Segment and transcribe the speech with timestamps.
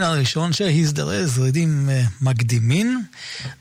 [0.00, 1.94] המאזין הראשון שהזדרז, רידים אה,
[2.28, 2.86] מקדימין.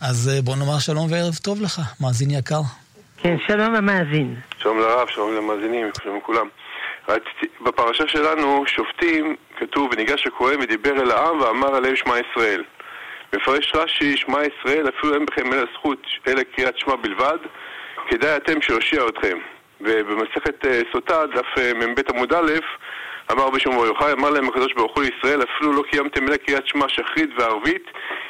[0.02, 2.62] אז אה, בוא נאמר שלום וערב טוב לך, מאזין יקר.
[3.17, 4.36] כן, שלום המאזין.
[4.57, 6.47] שלום לרב, שלום למאזינים, שלום לכולם.
[7.62, 12.64] בפרשה שלנו, שופטים, כתוב, וניגש הכהן ודיבר אל העם ואמר עליהם שמע ישראל.
[13.34, 17.38] מפרש רש"י, שמע ישראל, אפילו אין בכם אלא זכות, אלא קריאת שמע בלבד,
[18.10, 19.38] כדאי אתם שיושיע אתכם.
[19.82, 22.52] ובמסכת אה, סוטה, דף מ"ב עמוד א',
[23.32, 26.68] אמר שמעון בר יוחאי, אמר להם הקדוש ברוך הוא לישראל, אפילו לא קיימתם אלא קריאת
[26.68, 27.84] שמע שחרית וערבית,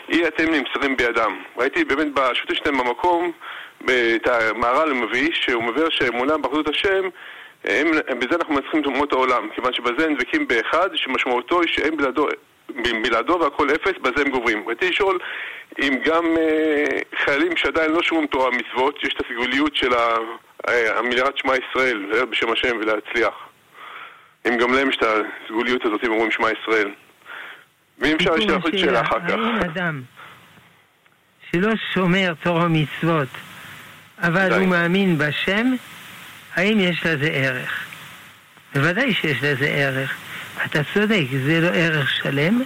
[0.10, 1.38] אי אתם נמסרים בידם.
[1.58, 3.32] ראיתי באמת בשו"ת שלהם במקום,
[3.86, 7.10] את המהר"ל מביא, שהוא מביא שאמונה באחדות השם,
[7.64, 7.88] הם,
[8.20, 12.28] בזה אנחנו מנצחים את אומות העולם, כיוון שבזה הם דבקים באחד, שמשמעותו היא שהם בלעדו,
[13.04, 14.70] בלעדו והכל אפס, בזה הם גוברים.
[14.70, 15.20] רציתי לשאול
[15.80, 19.94] אם גם אה, חיילים שעדיין לא שומעים תורה ומצוות, יש את הסגוליות של
[20.68, 23.49] המיליארד שמע ישראל, בשם השם ולהצליח.
[24.50, 26.92] אם גם להם יש את הסגוליות הזאת, אם אומרים שמע ישראל.
[28.00, 29.34] ואם אפשר יש עוד שאלה אחר כך.
[29.34, 30.02] האם אדם
[31.52, 33.28] שלא שומר תורה ומצוות,
[34.18, 35.68] אבל הוא מאמין בשם,
[36.56, 37.86] האם יש לזה ערך?
[38.76, 40.18] בוודאי שיש לזה ערך.
[40.66, 42.62] אתה צודק, זה לא ערך שלם,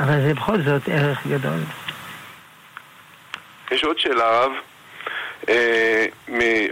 [0.00, 1.60] אבל זה בכל זאת ערך גדול.
[3.70, 4.52] יש עוד שאלה, רב.
[5.48, 6.06] אה,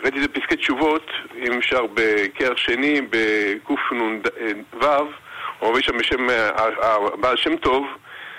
[0.03, 4.05] ראיתי זה פסקי תשובות, אם אפשר, בקר שני, בקנ"ו,
[5.63, 6.27] מביא שם בשם
[6.81, 7.87] הבעל שם טוב,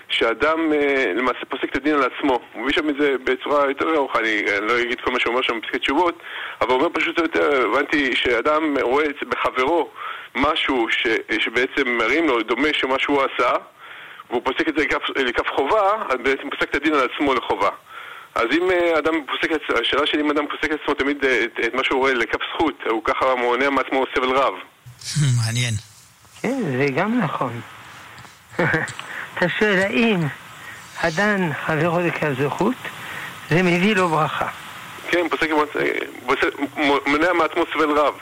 [0.10, 2.40] שאדם אה, למעשה פוסק את הדין על עצמו.
[2.54, 5.42] הוא מביא שם את זה בצורה יותר ארוכה, אני לא אגיד כל מה שהוא אומר
[5.42, 6.20] שם בפסקי תשובות,
[6.62, 9.90] אבל הוא אומר פשוט יותר, הבנתי שאדם רואה בחברו
[10.36, 11.08] משהו ש,
[11.40, 13.52] שבעצם מרים לו, דומה שמה שהוא עשה,
[14.30, 17.70] והוא פוסק את זה לכף, לכף חובה, אז בעצם פוסק את הדין על עצמו לחובה.
[18.38, 21.44] אז אם אה, אדם פוסק, את השאלה שלי אם אדם פוסק את עצמו תמיד אה,
[21.44, 24.54] את, את מה שהוא רואה לכף זכות, הוא ככה מונע מעצמו סבל רב.
[25.46, 25.74] מעניין.
[26.42, 27.62] כן, זה גם נכון.
[29.38, 30.20] אתה שואל האם
[31.02, 32.76] הדן חברו לכף זכות,
[33.50, 34.48] זה מביא לו ברכה.
[35.10, 35.50] כן, פוסק,
[37.06, 38.14] מונע מעצמו סבל רב.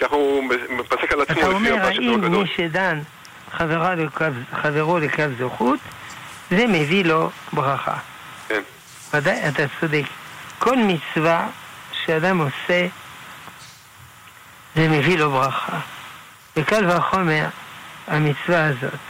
[0.00, 3.00] ככה הוא מפסק על עצמו אתה אומר, האם מי שדן
[4.52, 5.78] חברו לכף זכות,
[6.50, 8.09] זה מביא לו ברכה.
[9.14, 10.04] ודאי, אתה צודק.
[10.58, 11.46] כל מצווה
[11.92, 12.86] שאדם עושה,
[14.74, 15.78] זה מביא לו ברכה.
[16.56, 17.48] וקל וחומר,
[18.06, 19.00] המצווה הזאת.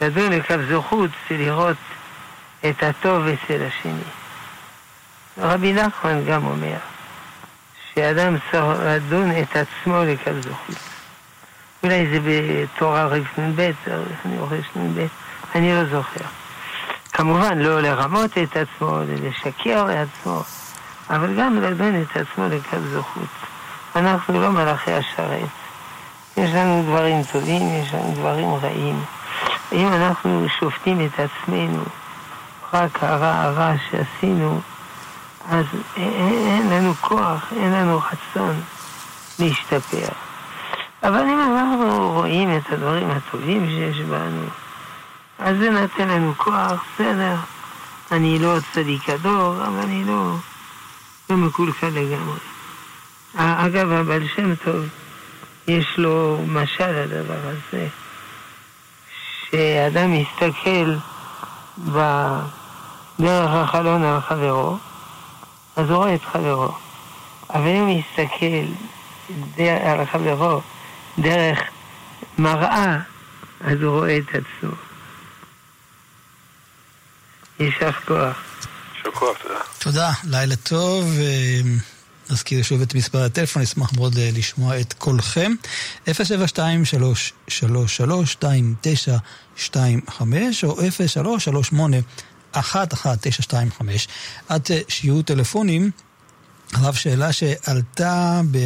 [0.00, 1.76] לדון לכף זכות זה לראות
[2.68, 4.02] את הטוב אצל השני.
[5.38, 6.78] רבי נחמן גם אומר
[7.94, 10.76] שאדם צריך לדון את עצמו לכף זכות.
[11.82, 13.70] אולי זה בתורה רנ"ב,
[14.76, 15.06] רנ"ב,
[15.54, 16.24] אני לא זוכר.
[17.16, 20.42] כמובן לא לרמות את עצמו, לשקר לעצמו,
[21.10, 23.28] אבל גם לדון את עצמו לכף זכות.
[23.96, 25.48] אנחנו לא מלאכי השרת.
[26.36, 29.04] יש לנו דברים טובים, יש לנו דברים רעים.
[29.72, 31.82] אם אנחנו שופטים את עצמנו
[32.72, 34.60] רק הרע הרע שעשינו,
[35.50, 35.64] אז
[35.96, 38.60] אין לנו כוח, אין לנו רצון
[39.38, 40.08] להשתפר.
[41.02, 44.46] אבל אם אנחנו רואים את הדברים הטובים שיש בנו,
[45.38, 47.36] אז זה נותן לנו כוח, בסדר.
[48.12, 50.34] אני לא צדיק הדור, אבל אני לא,
[51.30, 52.38] לא מקולקל לגמרי.
[53.34, 54.84] אגב, הבעל שם טוב,
[55.68, 57.88] יש לו משל לדבר הזה,
[59.50, 60.94] שאדם מסתכל
[63.20, 64.78] דרך החלון על חברו,
[65.76, 66.72] אז הוא רואה את חברו.
[67.50, 68.66] אבל אם מסתכל
[69.58, 70.60] על חברו
[71.18, 71.58] דרך
[72.38, 72.98] מראה,
[73.60, 74.85] אז הוא רואה את עצמו.
[77.60, 78.36] יישר כוח.
[78.96, 79.60] יישר כוח, תודה.
[79.78, 81.18] תודה, לילה טוב.
[82.30, 85.52] נזכיר שוב את מספר הטלפון, נשמח מאוד לשמוע את קולכם.
[86.06, 86.10] 072-333-2925
[90.64, 90.76] או
[92.54, 92.58] 0338-11925.
[94.48, 95.90] עד שיהיו טלפונים,
[96.72, 98.58] הרב שאלה שעלתה ב...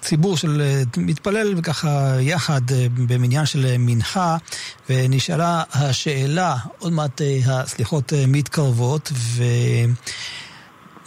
[0.00, 2.60] ציבור של מתפלל וככה יחד
[2.94, 4.36] במניין של מנחה
[4.90, 9.42] ונשאלה השאלה, עוד מעט הסליחות מתקרבות ו...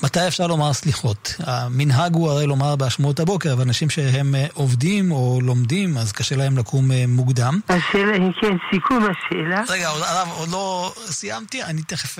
[0.03, 1.35] מתי אפשר לומר סליחות?
[1.39, 6.57] המנהג הוא הרי לומר בהשמעות הבוקר, אבל אנשים שהם עובדים או לומדים, אז קשה להם
[6.57, 7.59] לקום מוקדם.
[7.69, 9.63] השאלה, אם כן, סיכום השאלה.
[9.69, 12.19] רגע, הרב, עוד לא סיימתי, אני תכף,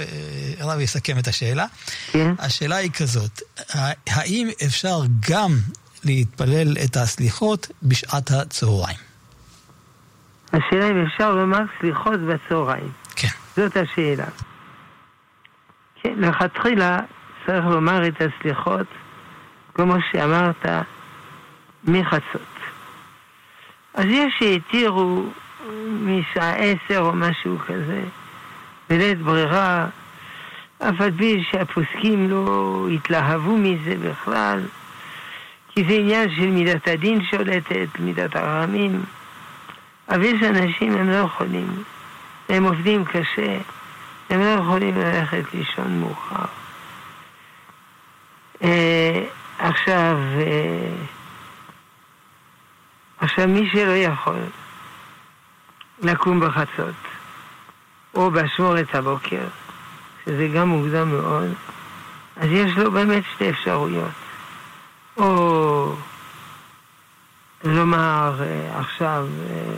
[0.60, 1.66] הרב יסכם את השאלה.
[2.12, 2.34] כן.
[2.40, 3.42] השאלה היא כזאת,
[4.08, 5.60] האם אפשר גם
[6.06, 8.98] להתפלל את הסליחות בשעת הצהריים?
[10.54, 12.92] השאלה אם אפשר לומר סליחות בצהריים.
[13.16, 13.28] כן.
[13.56, 14.26] זאת השאלה.
[16.02, 17.00] כן, לכתחילה
[17.46, 18.88] צריך לומר את הסליחות,
[19.74, 20.66] כמו שאמרת,
[21.84, 22.54] מחצות.
[23.94, 25.24] אז יש שהתירו
[25.86, 28.02] משעה עשר או משהו כזה,
[28.90, 29.88] בלית ברירה,
[30.80, 34.60] אף על פי שהפוסקים לא התלהבו מזה בכלל,
[35.76, 39.04] כי זה עניין של מידת הדין שולטת, מידת הרעמים.
[40.10, 41.84] אבל יש אנשים, הם לא יכולים,
[42.50, 43.58] הם עובדים קשה,
[44.30, 46.46] הם לא יכולים ללכת לישון מאוחר.
[48.64, 49.24] אה,
[49.60, 50.96] עכשיו, אה,
[53.18, 54.40] עכשיו מי שלא יכול
[56.02, 56.96] לקום בחצות,
[58.16, 59.44] או באשמורת הבוקר,
[60.26, 61.54] שזה גם מוקדם מאוד,
[62.38, 64.23] אז יש לו באמת שתי אפשרויות.
[65.18, 65.96] או
[67.64, 69.76] לומר אה, עכשיו, אה,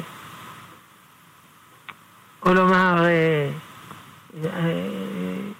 [2.45, 3.05] או לומר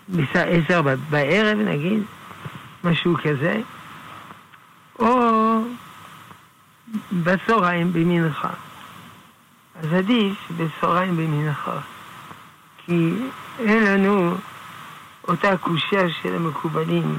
[0.10, 2.04] בשעה עשר בערב נגיד,
[2.84, 3.62] משהו כזה,
[5.00, 5.62] או
[7.12, 8.50] בצהריים במנחה.
[9.80, 11.78] אז עדיף בצהריים במנחה,
[12.78, 13.14] כי
[13.60, 14.36] אין לנו
[15.28, 17.18] אותה קושייה של המקובלים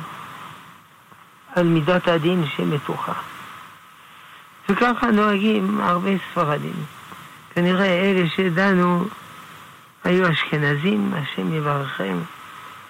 [1.56, 3.12] על מידת הדין שמתוחה.
[4.69, 6.85] וככה נוהגים הרבה ספרדים.
[7.55, 9.05] כנראה אלה שדנו
[10.05, 12.19] היו אשכנזים, השם יברכם.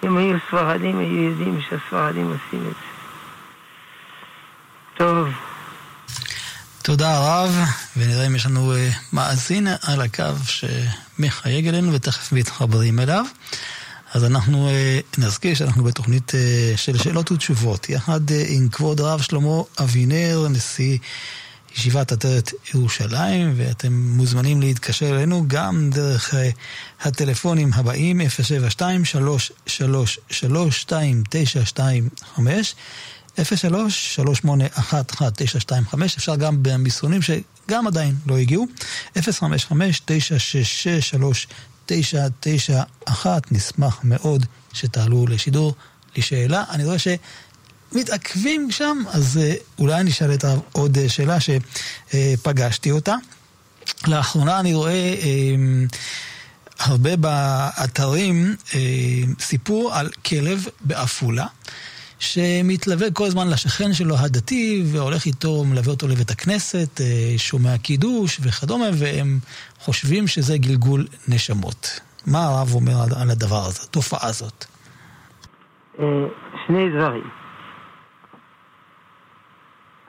[0.03, 2.97] אם היו ספרדים, היו יודעים שהספרדים עושים את זה.
[4.97, 5.27] טוב.
[6.81, 7.55] תודה רב,
[7.97, 8.77] ונראה אם יש לנו uh,
[9.13, 13.25] מאזין על הקו שמחייג אלינו ותכף מתחברים אליו.
[14.13, 14.71] אז אנחנו uh,
[15.17, 20.97] נזכיר שאנחנו בתוכנית uh, של שאלות ותשובות, יחד uh, עם כבוד הרב שלמה אבינר, נשיא
[21.75, 26.33] ישיבת עטרת ירושלים, ואתם מוזמנים להתקשר אלינו גם דרך
[27.01, 28.21] הטלפונים הבאים
[32.37, 32.39] 072-333-2925
[33.37, 33.41] 03-3811-925,
[36.17, 38.67] אפשר גם במסרונים שגם עדיין לא הגיעו,
[39.17, 39.21] 055-966-3991,
[43.51, 45.75] נשמח מאוד שתעלו לשידור
[46.17, 46.63] לשאלה.
[46.69, 53.15] אני רואה שמתעכבים שם, אז אה, אולי אני אשאל את עוד אה, שאלה שפגשתי אותה.
[54.07, 54.91] לאחרונה אני רואה...
[54.91, 55.55] אה,
[56.79, 58.55] הרבה באתרים
[59.39, 61.45] סיפור על כלב בעפולה
[62.19, 68.39] שמתלווה כל הזמן לשכן שלו הדתי, והולך איתו, מלווה אותו לבית הכנסת, אה, שומע קידוש
[68.43, 69.39] וכדומה, והם
[69.79, 71.99] חושבים שזה גלגול נשמות.
[72.25, 74.65] מה הרב אומר על הדבר הזה, התופעה הזאת?
[75.99, 76.05] אה,
[76.67, 77.29] שני דברים.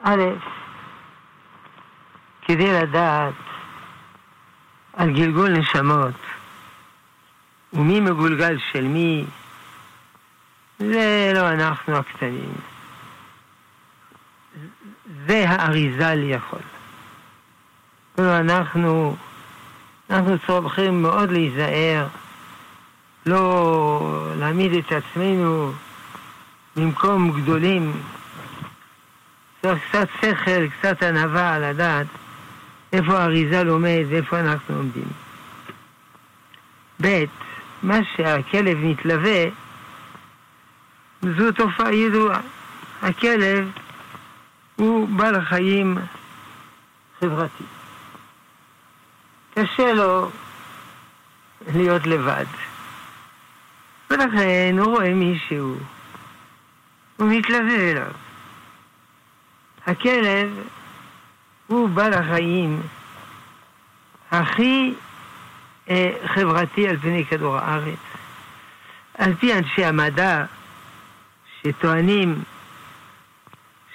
[0.03, 0.23] א',
[2.47, 3.35] כדי לדעת
[4.93, 6.15] על גלגול נשמות,
[7.73, 9.25] ומי מגולגל של מי,
[10.79, 12.55] זה לא אנחנו הקטנים.
[15.27, 16.59] זה האריזל יכול.
[18.19, 19.17] לא, אנחנו,
[20.11, 22.07] אנחנו צריכים מאוד להיזהר,
[23.27, 25.73] לא להעמיד את עצמנו
[26.77, 27.93] במקום גדולים.
[29.63, 32.07] צריך קצת שכל, קצת ענווה לדעת
[32.93, 35.09] איפה האריזל עומד ואיפה אנחנו עומדים.
[37.03, 37.25] ב',
[37.83, 39.45] מה שהכלב מתלווה
[41.23, 42.41] זו תופעה ידועה.
[43.03, 43.71] הכלב
[44.77, 45.99] הוא בעל החיים
[47.21, 47.65] חברתי.
[49.55, 50.31] קשה לו
[51.75, 52.45] להיות לבד.
[54.11, 55.77] ולכן הוא רואה מישהו,
[57.17, 58.13] הוא מתלווה אליו.
[59.87, 60.59] הכלב
[61.67, 62.83] הוא בעל החיים
[64.31, 64.95] הכי
[65.91, 67.99] אה, חברתי על פני כדור הארץ.
[69.19, 70.45] על פי אנשי המדע,
[71.63, 72.43] שטוענים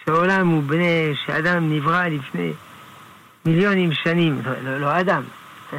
[0.06, 2.54] שהעולם הוא בני, שאדם נברא לפני
[3.46, 5.24] מיליונים שנים, לא, לא, לא אדם,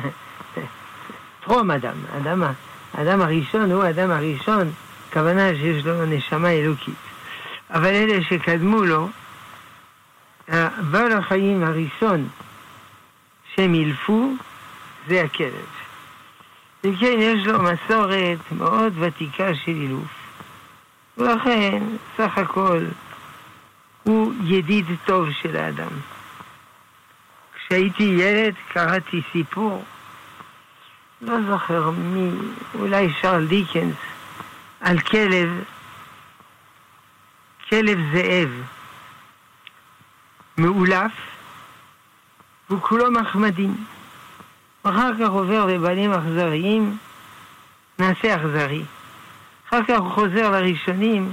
[1.44, 2.42] טרום אדם, אדם,
[2.94, 4.70] האדם הראשון הוא האדם הראשון,
[5.12, 6.94] כוונה שיש לו נשמה אלוקית.
[7.70, 9.08] אבל אלה שקדמו לו,
[10.90, 12.28] בעל החיים הראשון
[13.54, 14.32] שהם אילפו
[15.08, 15.66] זה הכלב.
[16.84, 20.23] וכן, יש לו מסורת מאוד ותיקה של אילוף.
[21.18, 21.82] ולכן,
[22.16, 22.84] סך הכל,
[24.02, 25.90] הוא ידיד טוב של האדם.
[27.54, 29.84] כשהייתי ילד קראתי סיפור,
[31.20, 32.30] לא זוכר מי,
[32.74, 33.96] אולי שרל דיקנס,
[34.80, 35.64] על כלב,
[37.68, 38.50] כלב זאב,
[40.58, 41.12] מאולף,
[42.70, 43.84] והוא כולו מחמדים.
[44.82, 46.96] אחר כך עובר לבעלים אכזריים,
[47.98, 48.84] נעשה אכזרי.
[49.74, 51.32] אחר כך הוא חוזר לראשונים,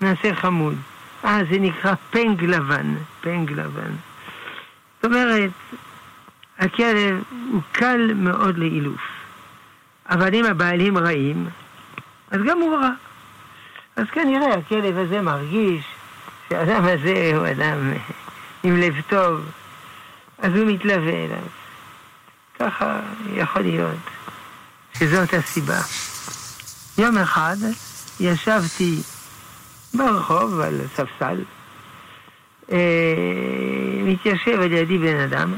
[0.00, 0.74] נעשה חמוד.
[1.24, 3.92] אה, זה נקרא פנג לבן, פנג לבן.
[4.96, 5.50] זאת אומרת,
[6.58, 9.00] הכלב הוא קל מאוד לאילוף.
[10.10, 11.46] אבל אם הבעלים רעים,
[12.30, 12.90] אז גם הוא רע.
[13.96, 15.84] אז כנראה הכלב הזה מרגיש
[16.48, 17.92] שהאדם הזה הוא אדם
[18.62, 19.40] עם לב טוב,
[20.38, 21.46] אז הוא מתלווה אליו.
[22.58, 23.00] ככה
[23.34, 24.10] יכול להיות
[24.98, 25.78] שזאת הסיבה.
[26.98, 27.56] יום אחד
[28.20, 29.00] ישבתי
[29.94, 31.40] ברחוב על ספסל,
[32.72, 32.78] אה,
[34.04, 35.54] מתיישב על ידי בן אדם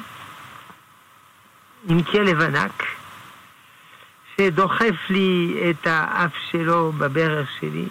[1.89, 2.83] עם כלב ענק
[4.37, 7.87] שדוחף לי את האף שלו בברך שלי.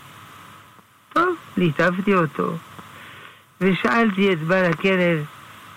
[1.14, 2.58] טוב, ליטפתי אותו
[3.62, 5.26] ושאלתי את בעל הכלב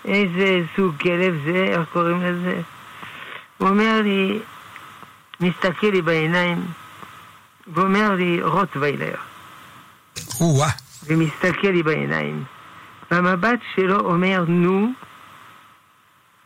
[0.05, 2.61] איזה סוג כלב זה, איך קוראים לזה?
[3.57, 4.39] הוא אומר לי,
[5.39, 6.65] מסתכל לי בעיניים
[7.73, 9.15] ואומר לי רוטוויילר.
[10.41, 10.69] או-אה.
[11.07, 12.43] ומסתכל לי בעיניים.
[13.11, 14.91] והמבט שלו אומר, נו,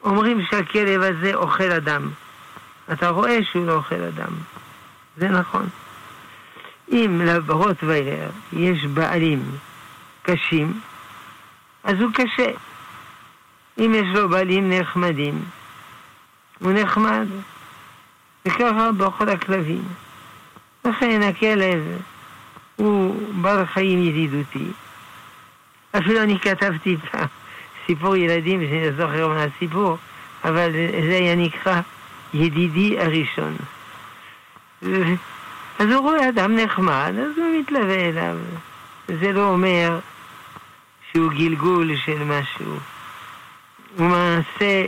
[0.04, 2.10] אומרים שהכלב הזה אוכל אדם.
[2.92, 4.34] אתה רואה שהוא לא אוכל אדם.
[5.18, 5.70] זה נכון.
[6.92, 9.44] אם לרוטוויילר יש בעלים
[10.22, 10.80] קשים,
[11.84, 12.52] אז הוא קשה.
[13.78, 15.44] אם יש לו בעלים נחמדים,
[16.60, 17.28] הוא נחמד.
[18.46, 19.84] וככה בכל הכלבים.
[20.86, 21.80] לכן הכלב
[22.76, 24.66] הוא בעל חיים ידידותי.
[25.98, 27.28] אפילו אני כתבתי פעם
[27.88, 29.98] סיפור ילדים, שאני לא זוכר מה הסיפור,
[30.44, 30.72] אבל
[31.10, 31.82] זה היה נקרא
[32.34, 33.56] ידידי הראשון.
[35.80, 38.38] אז הוא רואה אדם נחמד, אז הוא מתלווה אליו.
[39.08, 40.00] זה לא אומר
[41.12, 42.78] שהוא גלגול של משהו.
[43.98, 44.86] הוא מעשה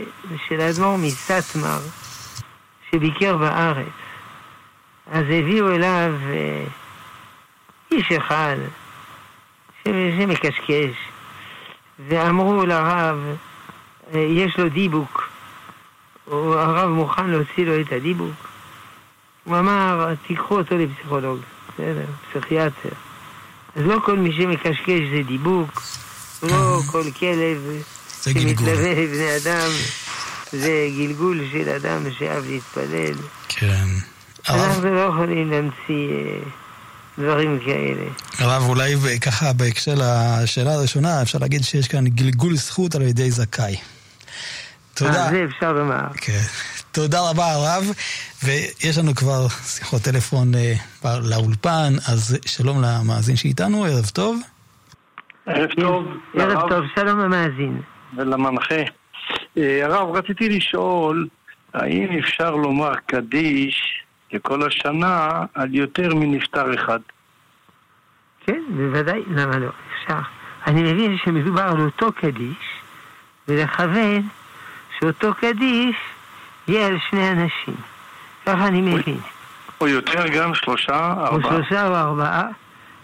[0.48, 1.78] של האדמו"ר מסטמר,
[2.90, 4.03] שביקר בארץ.
[5.12, 6.64] אז הביאו אליו אה,
[7.90, 8.56] איש אחד
[10.18, 10.96] שמקשקש,
[12.08, 13.18] ואמרו לרב,
[14.14, 15.28] אה, יש לו דיבוק,
[16.30, 18.48] הרב מוכן להוציא לו את הדיבוק.
[19.44, 22.88] הוא אמר, תיקחו אותו לפסיכולוג, בסדר, פסיכיאטר.
[23.76, 25.82] אז לא כל מי שמקשקש זה דיבוק,
[26.42, 27.82] לא כל כלב
[28.22, 29.70] שמתלווה לבני אדם
[30.52, 33.14] זה גלגול של אדם שאהב להתפלל.
[33.48, 34.13] כן.
[34.48, 36.38] אנחנו לא יכולים להמציא אה,
[37.18, 38.04] דברים כאלה.
[38.38, 43.76] הרב, אולי ככה בהקשר לשאלה הראשונה, אפשר להגיד שיש כאן גלגול זכות על ידי זכאי.
[44.94, 45.26] תודה.
[45.30, 46.08] זה אפשר לומר.
[46.16, 46.40] כן.
[46.92, 47.84] תודה רבה הרב,
[48.44, 50.74] ויש לנו כבר שיחות טלפון אה,
[51.22, 54.40] לאולפן, אז שלום למאזין שאיתנו, ערב טוב.
[55.46, 56.06] ערב טוב.
[56.34, 57.80] ערב טוב, שלום למאזין.
[58.16, 58.82] ולמנחה.
[59.58, 61.28] אה, הרב, רציתי לשאול,
[61.74, 64.03] האם אפשר לומר קדיש
[64.34, 67.00] לכל השנה על יותר מנפטר אחד?
[68.46, 69.68] כן, בוודאי, למה לא?
[69.94, 70.18] אפשר.
[70.66, 72.80] אני מבין שמדובר על אותו קדיש,
[73.48, 74.28] ולכוון
[74.98, 75.96] שאותו קדיש
[76.68, 77.74] יהיה על שני אנשים.
[78.46, 79.20] ככה אני מבין.
[79.80, 81.28] או יותר גם שלושה, ארבעה.
[81.28, 82.48] או שלושה או ארבעה.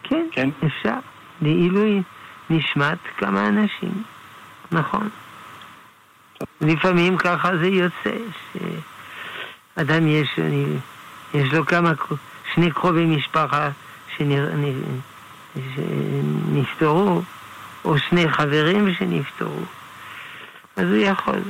[0.02, 0.48] כן, כן.
[0.66, 0.98] אפשר.
[1.42, 2.02] לעילוי
[2.50, 4.02] נשמת כמה אנשים.
[4.72, 5.08] נכון.
[6.60, 8.16] לפעמים ככה זה יוצא,
[8.52, 10.38] שאדם יש,
[11.34, 11.92] יש לו כמה,
[12.54, 13.70] שני קרובי משפחה
[16.56, 17.22] שנפטרו,
[17.84, 19.60] או שני חברים שנפטרו,
[20.76, 21.42] אז הוא יכול.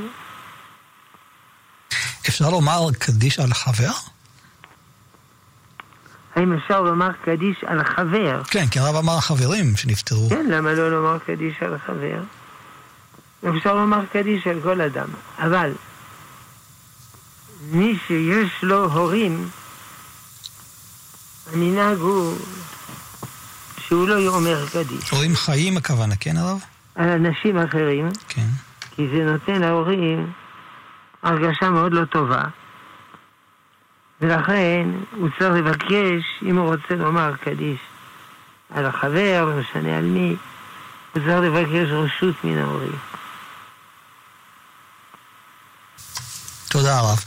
[2.28, 3.92] אפשר לומר קדיש על חבר?
[6.36, 8.42] האם אפשר לומר קדיש על חבר?
[8.44, 10.28] כן, כי הרב אמר חברים שנפטרו.
[10.28, 12.20] כן, למה לא לומר קדיש על חבר?
[13.48, 15.08] אפשר לומר קדיש על כל אדם,
[15.38, 15.72] אבל
[17.72, 19.48] מי שיש לו הורים,
[21.52, 22.36] המנהג הוא
[23.78, 25.10] שהוא לא יאמר קדיש.
[25.10, 26.58] הורים חיים הכוונה, כן הרב?
[26.94, 28.08] על אנשים אחרים.
[28.28, 28.46] כן.
[28.96, 30.32] כי זה נותן להורים
[31.22, 32.42] הרגשה מאוד לא טובה.
[34.20, 37.78] ולכן הוא צריך לבקש, אם הוא רוצה לומר קדיש
[38.70, 40.36] על החבר, לא משנה על מי,
[41.14, 42.98] הוא צריך לבקש רשות מן ההורים.
[46.68, 47.24] תודה רב.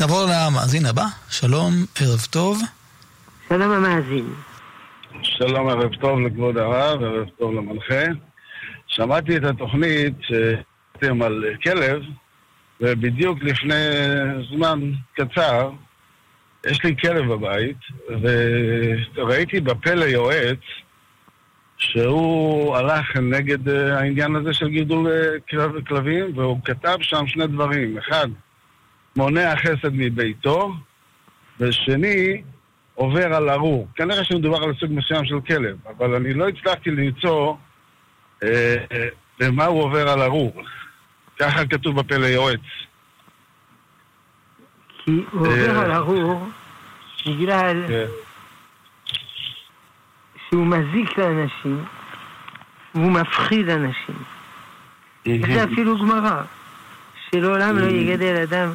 [0.00, 1.04] נעבור למאזין הבא.
[1.30, 2.62] שלום, ערב טוב.
[3.48, 4.26] שלום המאזין.
[5.22, 8.04] שלום, ערב טוב לכבוד הרב, ערב טוב למנחה.
[8.86, 12.02] שמעתי את התוכנית שאתם על כלב,
[12.80, 13.74] ובדיוק לפני
[14.50, 14.80] זמן
[15.14, 15.70] קצר,
[16.66, 17.76] יש לי כלב בבית,
[19.14, 20.60] וראיתי בפלא יועץ
[21.78, 25.06] שהוא הלך נגד העניין הזה של גידול
[25.86, 27.98] כלבים, והוא כתב שם שני דברים.
[27.98, 28.28] אחד,
[29.16, 30.72] מונע חסד מביתו,
[31.60, 32.42] ושני,
[32.94, 33.88] עובר על ארור.
[33.94, 37.54] כנראה שמדובר על סוג מסוים של כלב, אבל אני לא הצלחתי למצוא
[38.42, 38.76] אה,
[39.40, 40.62] במה הוא עובר על ארור.
[41.38, 42.60] ככה כתוב בפלא יועץ.
[45.04, 46.48] כי הוא עובר על ארור
[47.26, 48.06] בגלל כן.
[50.48, 51.84] שהוא מזיק לאנשים,
[52.94, 54.14] והוא מפחיד אנשים.
[55.26, 56.42] וזה אפילו גמרא,
[57.30, 58.72] שלעולם לא יגדל אדם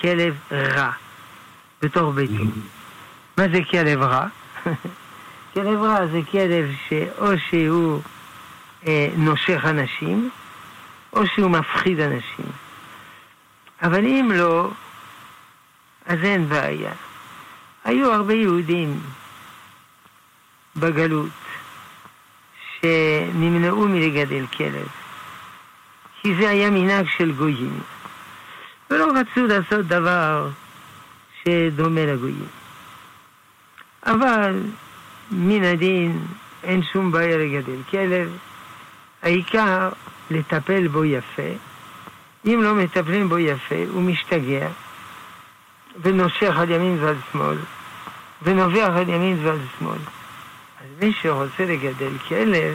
[0.00, 0.90] כלב רע
[1.82, 2.44] בתוך ביתו.
[3.38, 4.26] מה זה כלב רע?
[5.54, 8.00] כלב רע זה כלב שאו שהוא
[8.86, 10.30] אה, נושך אנשים,
[11.12, 12.46] או שהוא מפחיד אנשים.
[13.82, 14.70] אבל אם לא,
[16.06, 16.92] אז אין בעיה.
[17.84, 19.00] היו הרבה יהודים
[20.76, 21.28] בגלות
[22.80, 24.88] שנמנעו מלגדל כלב,
[26.20, 27.80] כי זה היה מנהג של גויים,
[28.90, 30.48] ולא רצו לעשות דבר
[31.42, 32.61] שדומה לגויים.
[34.06, 34.62] אבל
[35.30, 36.18] מן הדין
[36.64, 38.32] אין שום בעיה לגדל כלב,
[39.22, 39.88] העיקר
[40.30, 41.52] לטפל בו יפה.
[42.46, 44.68] אם לא מטפלים בו יפה, הוא משתגע,
[46.02, 47.58] ונושך על ימין ועל שמאל,
[48.42, 49.98] ונובח על ימין ועל שמאל.
[50.80, 52.74] אז מי שרוצה לגדל כלב,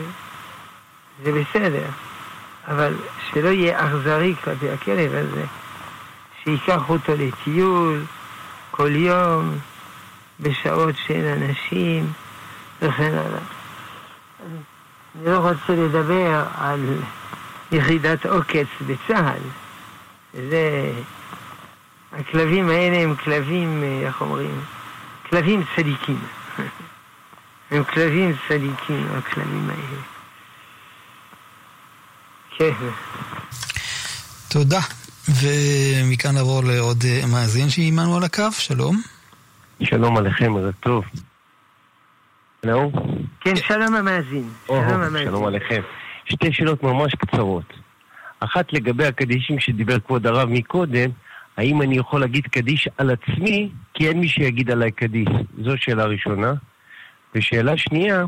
[1.24, 1.86] זה בסדר,
[2.68, 2.94] אבל
[3.32, 5.44] שלא יהיה אכזרי כלפי הכלב הזה,
[6.44, 8.02] שייקח אותו לטיול
[8.70, 9.58] כל יום,
[10.40, 12.12] בשעות שאין אנשים,
[12.82, 13.40] וכן הלאה.
[15.14, 16.98] אני לא רוצה לדבר על
[17.72, 19.42] יחידת עוקץ בצה"ל.
[20.50, 20.92] זה...
[22.12, 24.60] הכלבים האלה הם כלבים, איך אומרים?
[25.30, 26.20] כלבים צדיקים.
[27.70, 30.02] הם כלבים צדיקים, הכלבים האלה.
[32.56, 32.72] כן.
[34.48, 34.80] תודה.
[35.28, 39.02] ומכאן נעבור לעוד מאזין שעימנו על הקו, שלום.
[39.82, 41.04] שלום עליכם, ערב טוב.
[42.64, 42.92] הלו?
[43.40, 44.48] כן, שלום המאזין.
[44.68, 45.28] או, שלום המאזין.
[45.28, 45.82] שלום עליכם.
[46.24, 47.72] שתי שאלות ממש קצרות.
[48.40, 51.10] אחת לגבי הקדישים שדיבר כבוד הרב מקודם,
[51.56, 55.28] האם אני יכול להגיד קדיש על עצמי, כי אין מי שיגיד עליי קדיש.
[55.64, 56.52] זו שאלה ראשונה.
[57.34, 58.24] ושאלה שנייה,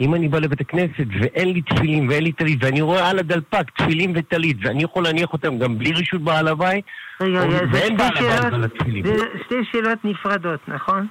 [0.00, 3.70] אם אני בא לבית הכנסת ואין לי תפילין ואין לי טלית, ואני רואה על הדלפק
[3.70, 6.84] תפילין וטלית, ואני יכול להניח אותם גם בלי רשות בעל הבית,
[7.20, 9.06] רגע, רגע, זה ואין בעל הבית על התפילין.
[9.06, 11.06] זה שתי שאלות נפרדות, נכון?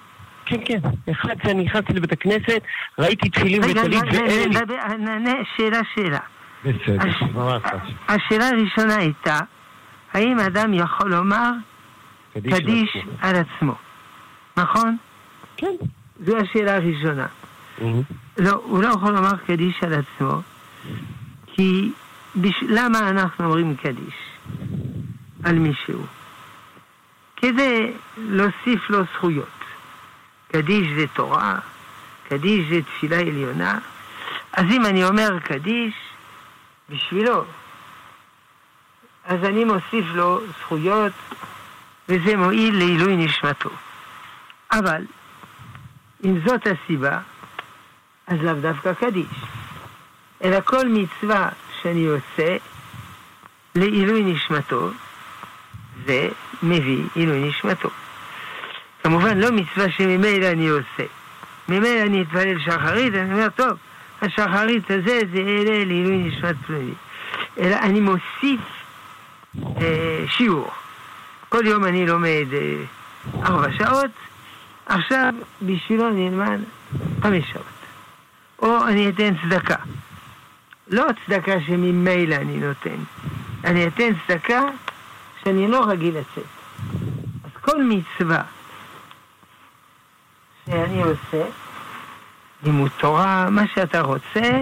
[0.45, 0.79] כן, כן.
[1.11, 2.61] אחד שאני נכנסתי לבית הכנסת,
[2.99, 4.59] ראיתי תפילין רגע, וטלית ואין לי...
[4.59, 6.19] נדבר- נענה שאלה שאלה.
[6.65, 7.61] בסדר, ממש.
[8.07, 9.39] השאלה הראשונה הייתה,
[10.13, 11.51] האם אדם יכול לומר
[12.33, 13.73] קדיש על עצמו.
[14.57, 14.97] נכון?
[15.57, 15.67] כן.
[16.25, 17.25] זו השאלה הראשונה.
[18.39, 20.41] לא, הוא לא יכול לומר קדיש על עצמו,
[21.45, 21.91] כי
[22.35, 22.63] בש...
[22.69, 24.15] למה אנחנו אומרים קדיש
[25.43, 26.05] על מישהו?
[27.35, 29.59] כדי להוסיף לו זכויות.
[30.51, 31.59] קדיש זה תורה,
[32.29, 33.79] קדיש זה תפילה עליונה,
[34.53, 35.93] אז אם אני אומר קדיש
[36.89, 37.43] בשבילו,
[39.25, 41.11] אז אני מוסיף לו זכויות,
[42.09, 43.69] וזה מועיל לעילוי נשמתו.
[44.71, 45.01] אבל,
[46.25, 47.19] אם זאת הסיבה,
[48.29, 49.25] אז לאו דווקא קדיש.
[50.43, 51.49] אלא כל מצווה
[51.81, 52.57] שאני עושה
[53.75, 54.89] לעילוי נשמתו,
[56.05, 56.29] זה
[56.63, 57.89] מביא עילוי נשמתו.
[59.03, 61.05] כמובן לא מצווה שממילא אני עושה.
[61.69, 63.77] ממילא אני אתפלל שחרית, אני אומר, טוב,
[64.21, 66.93] השחרית הזה זה אלה לעילוי נשמת פלוני.
[67.57, 68.59] אלא אני מוסיף
[69.81, 70.71] אה, שיעור.
[71.49, 72.83] כל יום אני לומד אה,
[73.43, 74.11] ארבע שעות,
[74.85, 76.59] עכשיו בשבילו אני אלמד
[77.21, 77.78] חמש שעות.
[78.61, 79.75] או אני אתן צדקה.
[80.87, 82.97] לא צדקה שממילא אני נותן,
[83.63, 84.61] אני אתן צדקה
[85.43, 86.43] שאני לא רגיל לצאת.
[87.43, 88.41] אז כל מצווה
[90.65, 91.45] שאני עושה,
[92.63, 94.61] לימוד תורה, מה שאתה רוצה,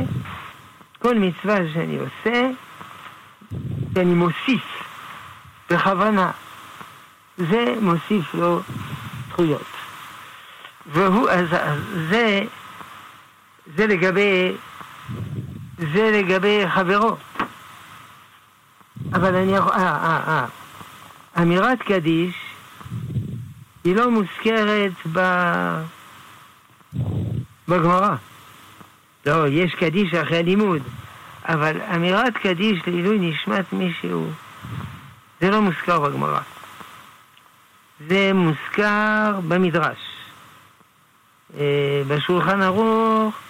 [1.00, 2.50] כל מצווה שאני עושה,
[3.94, 4.84] שאני מוסיף
[5.70, 6.32] בכוונה,
[7.38, 8.62] זה מוסיף לו
[9.30, 9.68] זכויות.
[10.86, 11.80] והוא, אז, אז
[12.10, 12.44] זה,
[13.78, 14.54] זה לגבי,
[15.78, 17.16] זה לגבי חברו.
[19.14, 20.46] אבל אני יכול, אה, אה, אה.
[21.42, 22.36] אמירת קדיש
[23.84, 25.20] היא לא מוזכרת ב...
[27.68, 28.16] בגמרא.
[29.26, 30.82] לא, יש קדיש אחרי הלימוד,
[31.46, 34.28] אבל אמירת קדיש לעילוי נשמת מישהו,
[35.42, 36.40] זה לא מוזכר בגמרא.
[38.08, 39.98] זה מוזכר במדרש.
[41.58, 43.47] אה, בשולחן ערוך,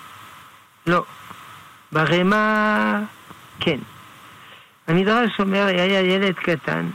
[0.87, 1.03] לא.
[1.91, 2.99] ברמה,
[3.59, 3.77] כן.
[4.87, 6.85] המדרש אומר, היה ילד קטן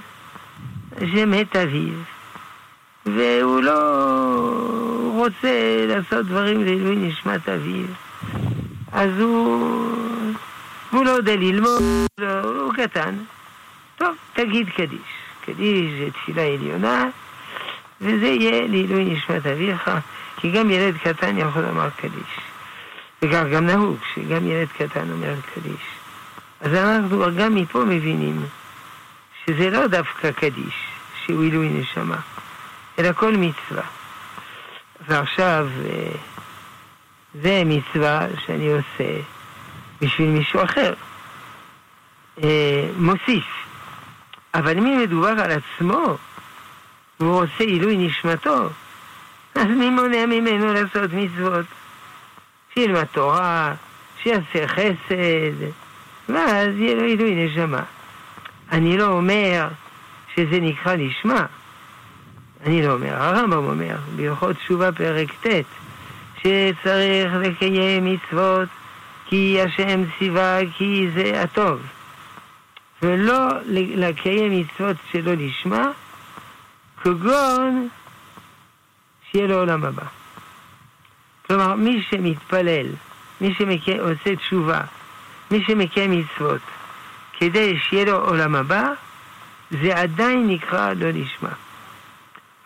[1.00, 1.94] שמת אביו,
[3.06, 3.80] והוא לא
[5.14, 7.84] רוצה לעשות דברים לעילוי נשמת אביו,
[8.92, 9.96] אז הוא,
[10.90, 11.82] הוא לא יודע ללמוד,
[12.18, 13.14] לא, הוא קטן.
[13.96, 14.98] טוב, תגיד קדיש.
[15.44, 17.08] קדיש זה תפילה עליונה,
[18.00, 19.90] וזה יהיה לעילוי נשמת אביך,
[20.36, 22.41] כי גם ילד קטן יכול לומר קדיש.
[23.22, 25.82] וכך גם נהוג, שגם ילד קטן אומר קדיש.
[26.60, 28.46] אז אנחנו גם מפה מבינים
[29.46, 30.74] שזה לא דווקא קדיש,
[31.24, 32.16] שהוא עילוי נשמה,
[32.98, 33.82] אלא כל מצווה.
[35.08, 36.12] ועכשיו, אה,
[37.42, 39.20] זה מצווה שאני עושה
[40.00, 40.94] בשביל מישהו אחר.
[42.42, 43.44] אה, מוסיף.
[44.54, 46.16] אבל אם מדובר על עצמו,
[47.20, 48.68] והוא עושה עילוי נשמתו,
[49.54, 51.66] אז מי מונע ממנו לעשות מצוות?
[52.74, 53.74] שילמד תורה,
[54.22, 55.66] שיעשה חסד,
[56.28, 57.82] ואז יהיה לו עילוי נשמה.
[58.72, 59.68] אני לא אומר
[60.34, 61.46] שזה נקרא לשמה.
[62.66, 65.46] אני לא אומר, הרמב"ם אומר, בהלכות תשובה פרק ט',
[66.38, 68.68] שצריך לקיים מצוות
[69.26, 71.80] כי השם ציווה כי זה הטוב.
[73.02, 75.90] ולא לקיים מצוות שלא לשמה,
[77.02, 77.88] כגון
[79.30, 80.21] שיהיה לו עולם הבא.
[81.52, 82.86] כלומר, מי שמתפלל,
[83.40, 84.80] מי שעושה תשובה,
[85.50, 86.60] מי שמקיים מצוות,
[87.38, 88.92] כדי שיהיה לו עולם הבא,
[89.70, 91.48] זה עדיין נקרא לא לשמה.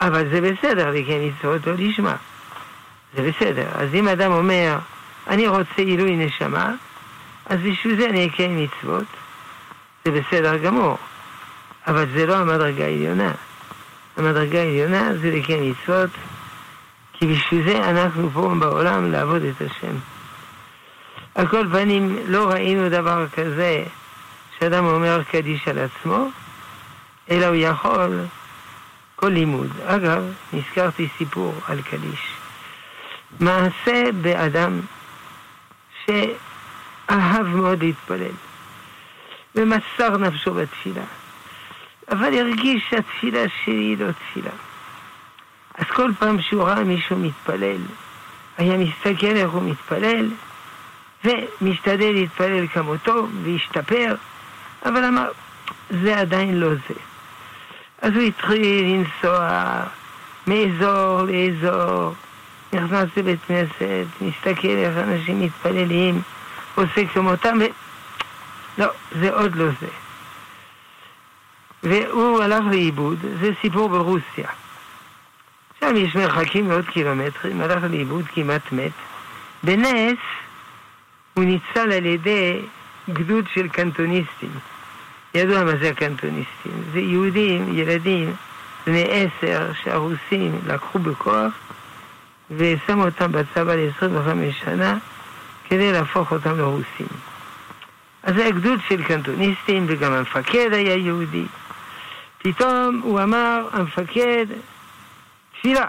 [0.01, 2.17] אבל זה בסדר לקיים מצוות לא לשמה.
[3.17, 3.67] זה בסדר.
[3.75, 4.79] אז אם אדם אומר,
[5.29, 6.75] אני רוצה עילוי נשמה,
[7.47, 9.07] אז בשביל זה אני אקיים מצוות.
[10.05, 10.99] זה בסדר גמור.
[11.87, 13.33] אבל זה לא המדרגה העליונה.
[14.17, 16.11] המדרגה העליונה זה לקיים מצוות,
[17.19, 19.97] כי בשביל זה אנחנו פה בעולם לעבוד את השם.
[21.35, 23.85] על כל פנים, לא ראינו דבר כזה
[24.59, 26.29] שאדם אומר קדיש על עצמו,
[27.31, 28.21] אלא הוא יכול
[29.17, 29.71] כל לימוד.
[29.87, 32.33] אגב, נזכרתי סיפור על קדיש.
[33.41, 34.81] מעשה באדם
[36.07, 38.37] שאהב מאוד להתפלל,
[39.55, 41.05] ומסר נפשו בתפילה,
[42.09, 44.51] אבל הרגיש שהתפילה שלי היא לא תפילה.
[45.79, 47.81] אז כל פעם שהוא ראה מישהו מתפלל,
[48.59, 50.31] היה מסתכל איך הוא מתפלל,
[51.25, 54.15] ומשתדל להתפלל כמותו, והשתפר,
[54.87, 55.29] אבל אמר,
[55.91, 56.95] זה עדיין לא זה.
[58.03, 59.81] אז הוא התחיל לנסוע
[60.47, 62.15] מאזור לאזור,
[62.73, 66.23] נכנס לבית כנסת, מסתכל איך אנשים מתפללים,
[66.75, 67.65] עושה כמותם, ו...
[68.79, 68.87] לא,
[69.21, 69.89] זה עוד לא זה.
[71.83, 74.49] והוא הלך לאיבוד, זה סיפור ברוסיה.
[75.81, 78.93] שם יש מרחקים מאות קילומטרים, הלך לאיבוד, כמעט מת.
[79.63, 80.19] בנס
[81.35, 82.61] הוא ניצל על ידי
[83.13, 84.51] גדוד של קנטוניסטים.
[85.35, 86.73] ידוע מה זה הקנטוניסטים.
[86.93, 88.33] זה יהודים, ילדים,
[88.87, 91.53] בני עשר, שהרוסים לקחו בכוח
[92.51, 94.99] ושמו אותם בצבא ל-25 שנה
[95.69, 97.07] כדי להפוך אותם לרוסים.
[98.23, 101.45] אז זה היה גדוד של קנטוניסטים וגם המפקד היה יהודי.
[102.39, 104.47] פתאום הוא אמר, המפקד,
[105.59, 105.87] תפילה.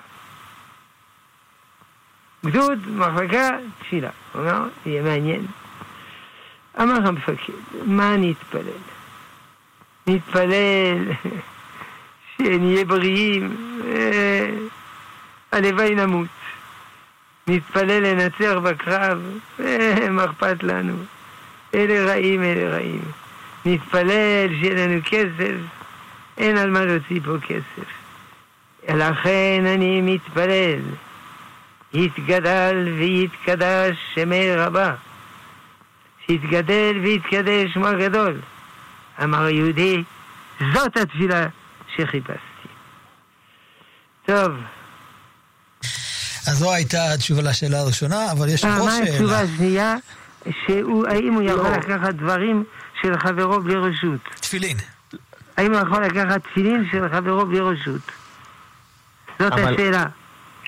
[2.46, 4.10] גדוד, מחלקה, תפילה.
[4.34, 5.46] הוא אמר, יהיה מעניין.
[6.82, 7.54] אמר המפקד,
[7.86, 8.82] מה אני אתפלל?
[10.08, 11.12] נתפלל
[12.38, 14.50] שנהיה בריאים, אה,
[15.52, 16.28] הלוואי נמות.
[17.48, 19.22] נתפלל לנצח בקרב,
[19.60, 20.94] אה, מה אכפת לנו?
[21.74, 23.02] אלה רעים, אלה רעים.
[23.66, 25.56] נתפלל שיהיה לנו כסף,
[26.38, 28.07] אין על מה להוציא פה כסף.
[28.88, 30.80] לכן אני מתפלל,
[31.93, 34.95] יתגדל ויתקדש שמי רבה,
[36.26, 38.41] שיתגדל ויתקדש שמו הגדול.
[39.23, 40.04] אמר היהודי,
[40.73, 41.47] זאת התפילה
[41.95, 42.67] שחיפשתי.
[44.26, 44.52] טוב.
[46.47, 48.86] אז זו הייתה התשובה לשאלה הראשונה, אבל יש עוד שאלה.
[48.86, 49.95] מה התשובה השנייה?
[51.08, 51.78] האם הוא יכול לא.
[51.78, 52.63] לקחת דברים
[53.02, 54.21] של חברו בלי רשות?
[54.39, 54.78] תפילין.
[55.58, 58.02] האם הוא יכול לקחת תפילין של חברו בלי רשות?
[59.39, 59.73] זאת אבל...
[59.73, 60.06] השאלה.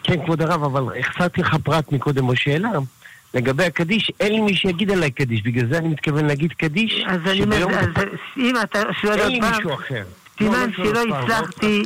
[0.03, 2.69] כן, כבוד הרב, אבל החסרתי לך פרט מקודם בשאלה.
[3.33, 7.03] לגבי הקדיש, אין לי מי שיגיד עליי קדיש, בגלל זה אני מתכוון להגיד קדיש.
[7.07, 7.87] אז אני מבין, אז
[8.37, 9.75] אם אתה שואל עוד פעם,
[10.37, 11.83] סימן לא, שלא הצלחתי,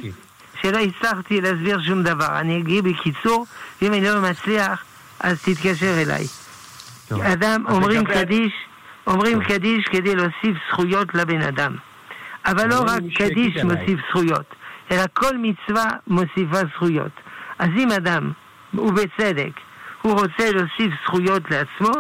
[0.61, 2.39] שלא הצלחתי להסביר שום דבר.
[2.39, 3.45] אני אגיד בקיצור,
[3.81, 4.83] ואם אני לא מצליח,
[5.19, 6.25] אז תתקשר אליי.
[7.11, 8.53] אדם, אומרים קדיש,
[9.07, 11.75] אומרים קדיש כדי להוסיף זכויות לבן אדם.
[12.45, 14.55] אבל לא רק קדיש מוסיף זכויות,
[14.91, 17.11] אלא כל מצווה מוסיפה זכויות.
[17.59, 18.31] אז אם אדם,
[18.73, 19.51] ובצדק,
[20.01, 21.93] הוא רוצה להוסיף זכויות לעצמו,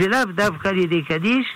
[0.00, 1.46] זה לאו דווקא על ידי קדיש,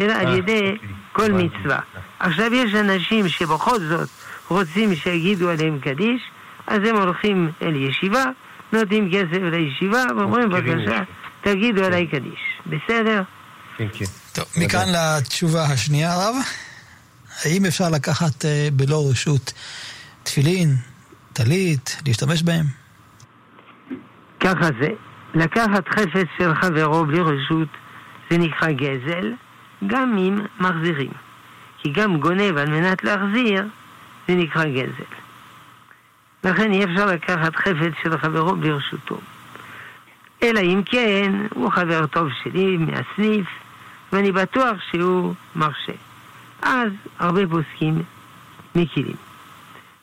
[0.00, 0.88] אלא על אה, ידי אוקיי.
[1.12, 1.78] כל מצווה.
[2.20, 4.08] עכשיו יש אנשים שבכל זאת
[4.48, 6.22] רוצים שיגידו עליהם קדיש,
[6.66, 8.24] אז הם הולכים אל ישיבה,
[8.72, 11.02] נותנים כסף לישיבה, ואומרים בבקשה,
[11.40, 12.40] תגידו עליי קדיש.
[12.66, 13.22] בסדר?
[14.32, 16.36] טוב, מכאן לתשובה השנייה, הרב.
[17.44, 19.52] האם אפשר לקחת אה, בלא רשות
[20.26, 20.68] תפילין,
[21.32, 22.64] טלית, להשתמש בהם?
[24.40, 24.88] ככה זה.
[25.34, 27.68] לקחת חפץ של חברו בלי רשות
[28.30, 29.32] זה נקרא גזל,
[29.86, 31.10] גם אם מחזירים.
[31.78, 33.64] כי גם גונב על מנת להחזיר
[34.28, 35.12] זה נקרא גזל.
[36.44, 39.20] לכן אי אפשר לקחת חפץ של חברו בלי רשותו.
[40.42, 43.46] אלא אם כן, הוא חבר טוב שלי מהסניף,
[44.12, 45.92] ואני בטוח שהוא מרשה.
[46.62, 48.02] אז הרבה פוסקים
[48.74, 49.25] מקילים.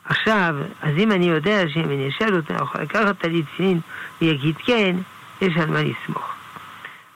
[0.06, 3.80] עכשיו, אז אם אני יודע שאם אני אשאל אותו, אני יכול לקחת את הליצין,
[4.20, 4.96] הוא יגיד כן,
[5.42, 6.34] יש על מה לסמוך.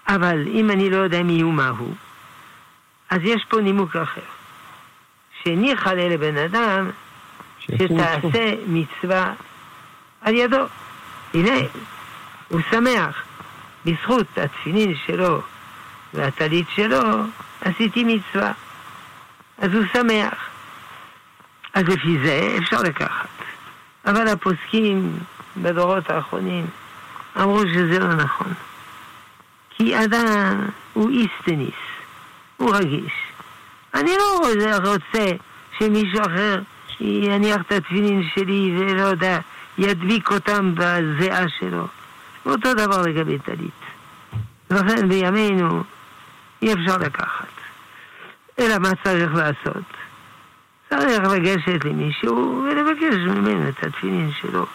[0.08, 1.96] אבל אם אני לא יודע מי הוא מה הוא,
[3.10, 4.22] אז יש פה נימוק אחר.
[5.44, 6.90] שניחא לבן אדם
[7.60, 9.34] שתעשה מצווה
[10.22, 10.66] על ידו.
[11.34, 11.56] הנה,
[12.48, 13.24] הוא שמח.
[13.86, 15.42] בזכות התפילין שלו
[16.14, 17.02] והטלית שלו,
[17.62, 18.52] עשיתי מצווה.
[19.58, 20.50] אז הוא שמח.
[21.78, 23.28] אז לפי זה אפשר לקחת.
[24.06, 25.20] אבל הפוסקים
[25.58, 26.66] בדורות האחרונים
[27.38, 28.54] אמרו שזה לא נכון.
[29.70, 31.76] כי אדם הוא איסטניס,
[32.58, 33.12] הוא רגיש.
[33.94, 34.48] אני לא
[34.84, 35.26] רוצה
[35.80, 36.60] שמישהו אחר
[37.00, 39.40] יניח את התפילין שלי ולא יודע,
[39.78, 41.88] ידביק אותם בזיעה שלו.
[42.46, 43.82] אותו דבר לגבי טלית.
[44.70, 45.84] לכן בימינו
[46.62, 47.48] אי אפשר לקחת.
[48.60, 49.97] אלא מה צריך לעשות?
[50.90, 54.66] צריך לגשת למישהו ולבקש ממנו את התפילין שלו.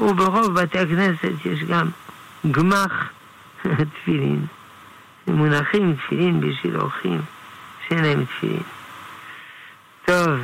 [0.00, 1.90] וברוב בתי הכנסת יש גם
[2.50, 2.92] גמח
[3.62, 4.46] תפילין.
[5.26, 7.22] מונחים תפילין בשביל אורחים
[7.88, 8.62] שאין להם תפילין.
[10.06, 10.40] טוב.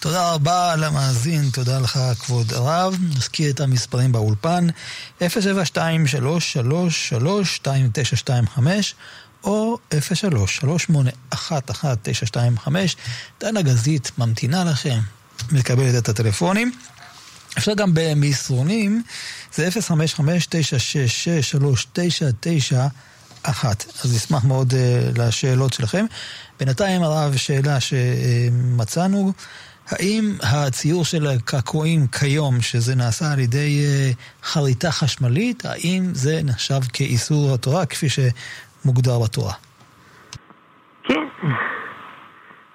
[0.00, 2.96] תודה רבה למאזין, תודה לך כבוד הרב.
[3.16, 4.66] נזכיר את המספרים באולפן
[5.20, 5.22] 072-333-2925
[9.44, 9.78] או
[11.32, 11.36] 03-381-1925.
[13.40, 14.98] דנה גזית ממתינה לכם,
[15.52, 16.72] מקבלת את הטלפונים.
[17.58, 19.02] אפשר גם במסרונים,
[19.54, 19.68] זה
[23.44, 23.48] 055-966-3991.
[24.04, 24.74] אז נשמח מאוד uh,
[25.18, 26.06] לשאלות שלכם.
[26.60, 29.32] בינתיים הרב, שאלה שמצאנו,
[29.88, 36.80] האם הציור של הקעקועים כיום, שזה נעשה על ידי uh, חריטה חשמלית, האם זה נחשב
[36.92, 38.06] כאיסור התורה כפי
[38.82, 39.54] שמוגדר בתורה?
[41.02, 41.28] כן.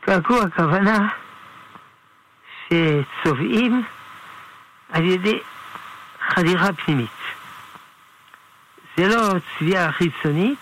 [0.01, 1.07] קעקוע הכוונה
[2.67, 3.83] שצובעים
[4.89, 5.39] על ידי
[6.29, 7.09] חדירה פנימית.
[8.97, 10.59] זה לא צביעה חיצונית,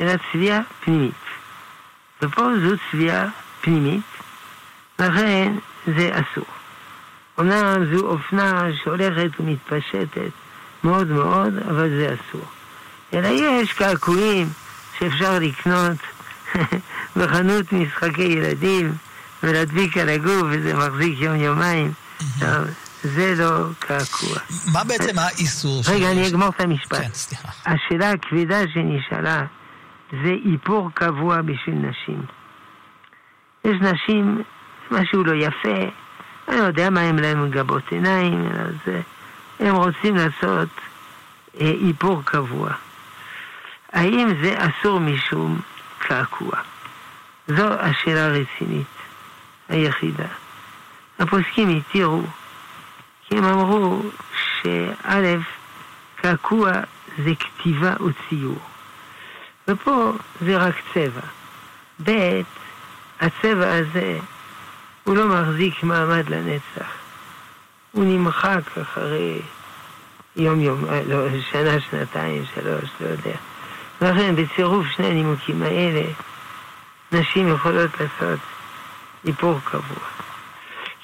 [0.00, 1.14] אלא צביעה פנימית.
[2.22, 3.26] ופה זו צביעה
[3.60, 4.04] פנימית,
[4.98, 5.52] לכן
[5.86, 6.46] זה אסור.
[7.38, 10.30] אומנם זו אופנה שהולכת ומתפשטת
[10.84, 12.57] מאוד מאוד, אבל זה אסור.
[13.14, 14.48] אלא יש קעקועים
[14.98, 15.96] שאפשר לקנות
[17.16, 18.92] בחנות משחקי ילדים
[19.42, 21.92] ולהדביק על הגוף וזה מחזיק יום-יומיים.
[23.02, 24.38] זה לא קעקוע.
[24.72, 25.82] מה בעצם האיסור?
[25.88, 26.98] רגע, אני אגמור את המשפט.
[26.98, 27.48] כן, סליחה.
[27.66, 29.44] השאלה הכבדה שנשאלה
[30.10, 32.22] זה איפור קבוע בשביל נשים.
[33.64, 34.42] יש נשים,
[34.90, 35.90] משהו לא יפה,
[36.48, 39.00] אני לא יודע מה הם להם גבות עיניים, אלא זה,
[39.60, 40.68] הם רוצים לעשות
[41.60, 42.70] אה, איפור קבוע.
[43.92, 45.60] האם זה אסור משום
[45.98, 46.52] קעקוע?
[47.48, 48.86] זו השאלה הרצינית
[49.68, 50.28] היחידה.
[51.18, 52.22] הפוסקים התירו
[53.26, 54.02] כי הם אמרו
[54.34, 55.36] שא',
[56.16, 56.72] קעקוע
[57.24, 58.58] זה כתיבה וציור.
[59.68, 61.20] ופה זה רק צבע.
[62.04, 62.40] ב',
[63.20, 64.18] הצבע הזה
[65.04, 66.88] הוא לא מחזיק מעמד לנצח.
[67.92, 69.40] הוא נמחק אחרי
[70.36, 73.36] יום יום, אה, לא, שנה, שנתיים, שלוש, לא יודע.
[74.00, 76.02] לכן בצירוף שני הנימוקים האלה,
[77.12, 78.40] נשים יכולות לעשות
[79.26, 79.98] איפור קבוע.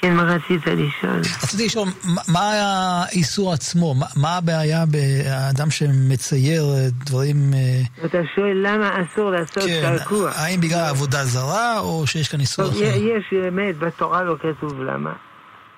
[0.00, 1.20] כן, מה רצית לשאול?
[1.42, 1.88] רציתי לשאול,
[2.28, 3.94] מה האיסור עצמו?
[4.16, 6.64] מה הבעיה באדם שמצייר
[7.04, 7.36] דברים...
[7.54, 10.30] אה, אתה שואל למה אסור לעשות כן, קעקוע.
[10.30, 12.76] האם בגלל עבודה זרה, או שיש כאן איסור אחר?
[12.96, 15.12] יש באמת, בתורה לא כתוב למה.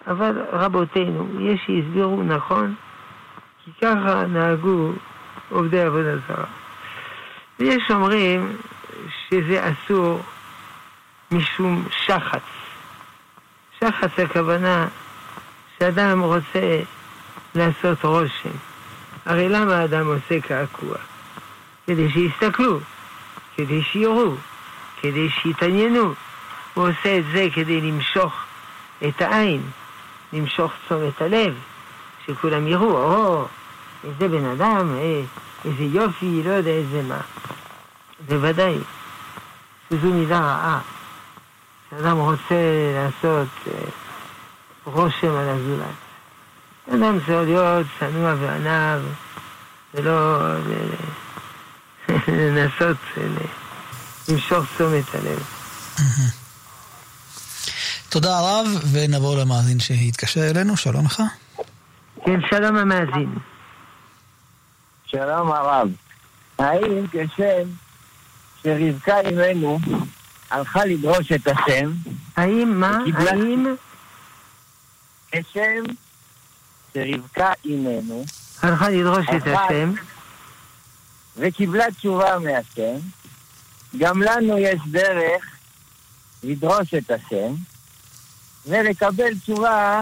[0.07, 2.75] אבל רבותינו, יש שהסבירו נכון,
[3.65, 4.93] כי ככה נהגו
[5.51, 6.45] עובדי עבודה זרה.
[7.59, 8.57] ויש אומרים
[9.29, 10.23] שזה אסור
[11.31, 12.43] משום שחץ.
[13.81, 14.89] שחץ הכוונה
[15.79, 16.81] שאדם רוצה
[17.55, 18.51] לעשות רושם.
[19.27, 20.97] הרי למה אדם עושה קעקוע?
[21.87, 22.81] כדי שיסתכלו,
[23.57, 24.35] כדי שיראו,
[25.01, 26.15] כדי שיתעניינו.
[26.75, 28.45] הוא עושה את זה כדי למשוך
[29.09, 29.63] את העין,
[30.33, 31.55] למשוך תשומת הלב,
[32.27, 33.47] שכולם יראו, או,
[34.05, 35.23] איזה בן אדם, אה,
[35.67, 37.21] איזה יופי, לא יודע איזה מה.
[38.29, 38.79] בוודאי,
[39.91, 40.81] שזו מידה רעה.
[41.91, 42.55] שאדם רוצה
[42.95, 43.73] לעשות אה,
[44.85, 45.87] רושם על הזולת.
[46.89, 49.01] אדם צריך להיות צנוע ועניו,
[49.95, 50.41] ולא
[52.29, 52.97] לנסות
[54.29, 55.43] למשוך תשומת הלב.
[58.09, 61.23] תודה רב, ונעבור למאזין שהתקשר אלינו, שלום לך.
[62.25, 63.39] כן, שלום המאזין.
[65.17, 65.89] שלום הרב.
[66.59, 67.69] האם כשם
[68.63, 69.79] שרבקה אימנו
[70.51, 71.93] הלכה לדרוש את השם,
[72.37, 72.99] האם מה?
[73.03, 73.67] וקיבלה- האם
[75.33, 75.83] כשם
[76.95, 78.25] שרבקה אימנו
[78.63, 79.93] הלכה לדרוש את השם?
[81.37, 82.97] וקיבלה תשובה מהשם,
[83.99, 85.45] גם לנו יש דרך
[86.43, 87.55] לדרוש את השם
[88.67, 90.01] ולקבל תשובה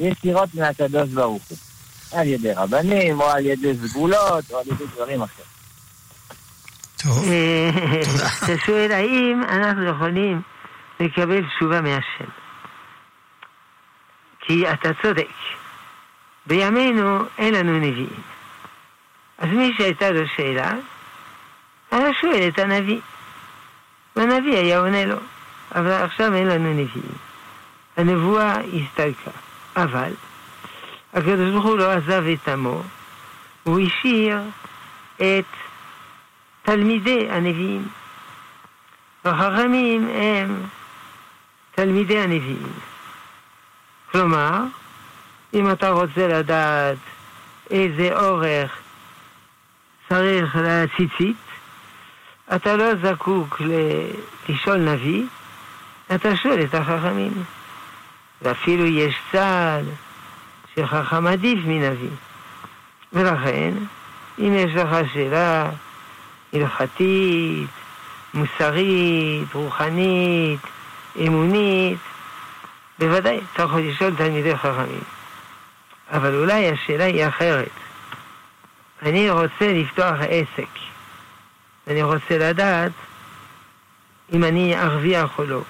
[0.00, 1.58] ישירות מהקדוש ברוך הוא.
[2.14, 5.48] על ידי רבנים, או על ידי סגולות, או על ידי דברים אחרים.
[6.96, 8.28] טוב, תודה.
[8.44, 10.42] אתה שואל האם אנחנו יכולים
[11.00, 12.30] לקבל תשובה מהשם.
[14.40, 15.28] כי אתה צודק.
[16.46, 18.22] בימינו אין לנו נביאים.
[19.38, 20.72] אז מי שהייתה לו שאלה,
[21.90, 23.00] היה שואל את הנביא.
[24.16, 25.16] והנביא היה עונה לו.
[25.74, 27.12] אבל עכשיו אין לנו נביאים.
[27.96, 29.30] הנבואה הסתלקה.
[29.76, 30.12] אבל
[31.14, 32.82] הקדוש ברוך הוא לא עזב את עמו,
[33.62, 34.38] הוא השאיר
[35.16, 35.44] את
[36.62, 37.88] תלמידי הנביאים.
[39.24, 40.62] והחכמים הם
[41.74, 42.72] תלמידי הנביאים.
[44.12, 44.60] כלומר,
[45.54, 46.96] אם אתה רוצה לדעת
[47.70, 48.78] איזה אורך
[50.08, 51.36] צריך לציצית,
[52.54, 53.60] אתה לא זקוק
[54.48, 55.24] לשאול נביא,
[56.14, 57.44] אתה שואל את החכמים.
[58.42, 59.84] ואפילו יש צעד
[60.76, 62.08] שחכם עדיף מנביא.
[63.12, 63.74] ולכן,
[64.38, 65.70] אם יש לך שאלה
[66.52, 67.68] הלכתית,
[68.34, 70.60] מוסרית, רוחנית,
[71.26, 71.98] אמונית,
[72.98, 75.02] בוודאי, אתה יכול לשאול תלמידי חכמים.
[76.10, 77.70] אבל אולי השאלה היא אחרת.
[79.02, 80.68] אני רוצה לפתוח עסק.
[81.86, 82.92] אני רוצה לדעת
[84.32, 85.60] אם אני ארוויח או לא.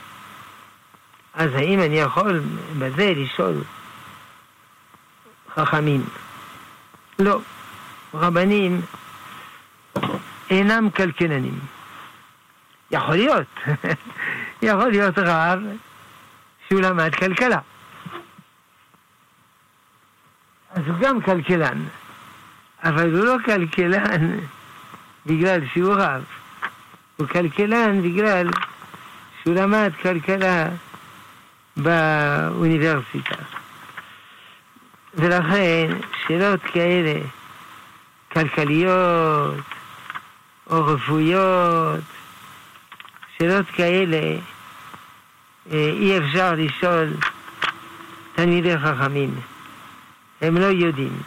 [1.34, 2.42] אז האם אני יכול
[2.78, 3.54] בזה לשאול
[5.56, 6.04] חכמים?
[7.18, 7.40] לא.
[8.14, 8.80] רבנים
[10.50, 11.58] אינם כלכלנים.
[12.90, 13.46] יכול להיות.
[14.62, 15.60] יכול להיות רב
[16.68, 17.58] שהוא למד כלכלה.
[20.70, 21.84] אז הוא גם כלכלן,
[22.82, 24.38] אבל הוא לא כלכלן
[25.26, 26.24] בגלל שהוא רב.
[27.16, 28.48] הוא כלכלן בגלל
[29.42, 30.68] שהוא למד כלכלה
[31.76, 33.34] באוניברסיטה.
[35.16, 35.90] ולכן
[36.26, 37.20] שאלות כאלה,
[38.32, 39.54] כלכליות
[40.70, 42.00] או רפואיות,
[43.38, 44.36] שאלות כאלה,
[45.72, 47.08] אי אפשר לשאול
[48.34, 49.34] תלמידי חכמים.
[50.40, 51.22] הם לא יודעים.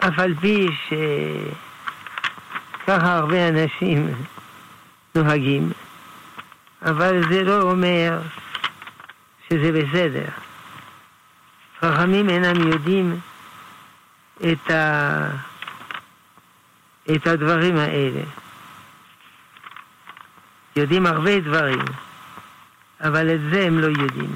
[0.00, 0.68] אף על פי
[2.84, 4.14] שככה הרבה אנשים
[5.14, 5.72] נוהגים,
[6.82, 8.20] אבל זה לא אומר
[9.48, 10.47] שזה בסדר.
[11.80, 13.20] חכמים אינם יודעים
[14.52, 15.30] את, ה...
[17.14, 18.22] את הדברים האלה.
[20.76, 21.84] יודעים הרבה דברים,
[23.00, 24.34] אבל את זה הם לא יודעים.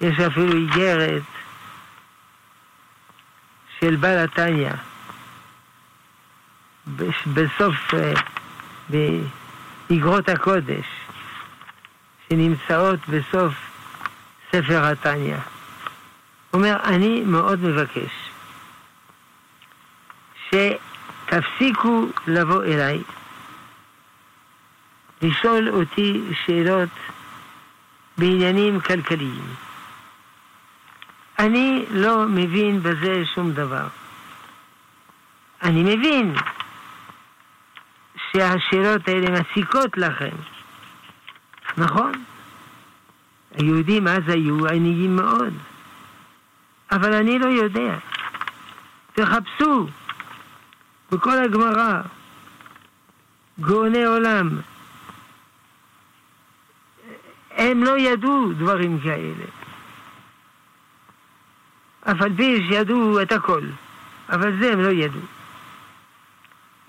[0.00, 1.22] יש אפילו איגרת
[3.80, 4.72] של בעל התניא,
[7.34, 8.12] בסוף, אה,
[9.88, 10.86] באגרות הקודש,
[12.28, 13.54] שנמצאות בסוף
[14.52, 15.36] ספר התניא.
[16.52, 18.10] אומר, אני מאוד מבקש
[20.48, 23.02] שתפסיקו לבוא אליי,
[25.22, 26.88] לשאול אותי שאלות
[28.18, 29.54] בעניינים כלכליים.
[31.38, 33.86] אני לא מבין בזה שום דבר.
[35.62, 36.34] אני מבין
[38.32, 40.36] שהשאלות האלה מציקות לכם,
[41.76, 42.12] נכון?
[43.54, 45.54] היהודים אז היו עניים מאוד,
[46.92, 47.98] אבל אני לא יודע.
[49.12, 49.86] תחפשו
[51.12, 52.00] בכל הגמרא,
[53.60, 54.50] גאוני עולם.
[57.50, 59.44] הם לא ידעו דברים כאלה.
[62.02, 63.62] אף על פי שידעו את הכל,
[64.28, 65.20] אבל זה הם לא ידעו.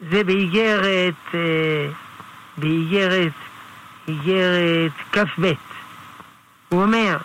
[0.09, 1.89] זה באיגרת, אה,
[2.57, 3.31] באיגרת,
[4.07, 5.53] איגרת כ"ב.
[6.69, 7.17] הוא אומר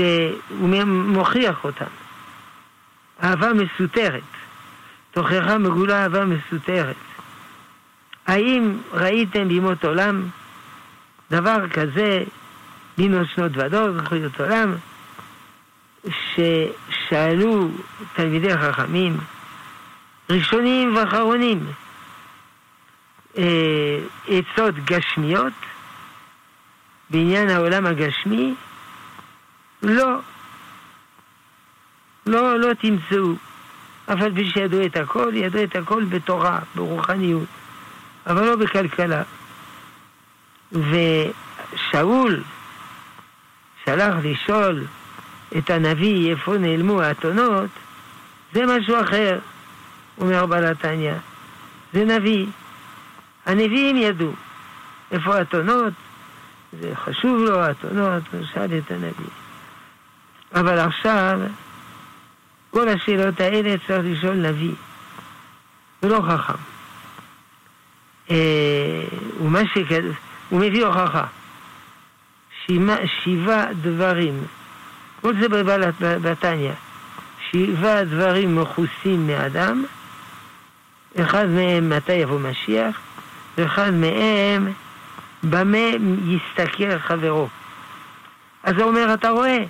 [0.00, 1.84] שהוא מוכיח אותם.
[3.22, 4.22] אהבה מסותרת,
[5.10, 6.96] תוכחה מגולה אהבה מסותרת.
[8.26, 10.22] האם ראיתם בימות עולם
[11.30, 12.22] דבר כזה,
[12.98, 14.74] בינו שנות ודור, זכויות עולם?
[16.08, 17.68] ששאלו
[18.14, 19.16] תלמידי חכמים,
[20.30, 21.66] ראשונים ואחרונים,
[23.38, 23.98] אה,
[24.28, 25.52] עצות גשמיות
[27.10, 28.54] בעניין העולם הגשמי,
[29.82, 30.18] לא,
[32.26, 33.34] לא, לא תמצאו.
[34.06, 37.48] אף על שידעו את הכל, ידעו את הכל בתורה, ברוחניות,
[38.26, 39.22] אבל לא בכלכלה.
[40.72, 42.42] ושאול
[43.84, 44.84] שלח לשאול
[45.58, 47.70] את הנביא איפה נעלמו האתונות,
[48.52, 49.38] זה משהו אחר,
[50.18, 51.14] אומר בעל התניא.
[51.92, 52.46] זה נביא.
[53.46, 54.32] הנביאים ידעו
[55.10, 55.92] איפה האתונות,
[56.80, 59.30] זה חשוב לו, האתונות, הוא שאל את הנביא.
[60.54, 61.40] אבל עכשיו,
[62.70, 64.74] כל השאלות האלה צריך לשאול נביא,
[66.02, 66.58] ולא חכם.
[68.30, 69.04] אה,
[69.40, 70.16] ומה שכתוב,
[70.48, 71.24] הוא מביא הוכחה.
[72.68, 74.44] שבעה דברים,
[75.20, 75.48] כל זה
[75.98, 76.72] בתניא,
[77.50, 79.84] שבעה דברים מכוסים מאדם,
[81.20, 83.00] אחד מהם מתי יבוא משיח,
[83.58, 84.72] ואחד מהם
[85.42, 85.88] במה
[86.26, 87.48] ישתכר חברו.
[88.62, 89.64] אז הוא אומר, אתה רואה,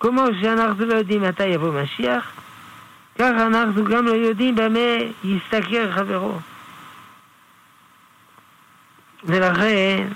[0.00, 2.30] כמו שאנחנו לא יודעים מתי יבוא משיח,
[3.18, 6.38] ככה אנחנו גם לא יודעים במה ישתכר חברו.
[9.24, 10.08] ולכן,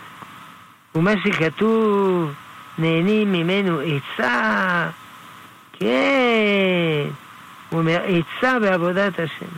[0.95, 2.33] ומה שכתוב,
[2.79, 4.89] נהנים ממנו עצה,
[5.73, 7.09] כן,
[7.71, 9.53] הוא אומר, עצה בעבודת השם.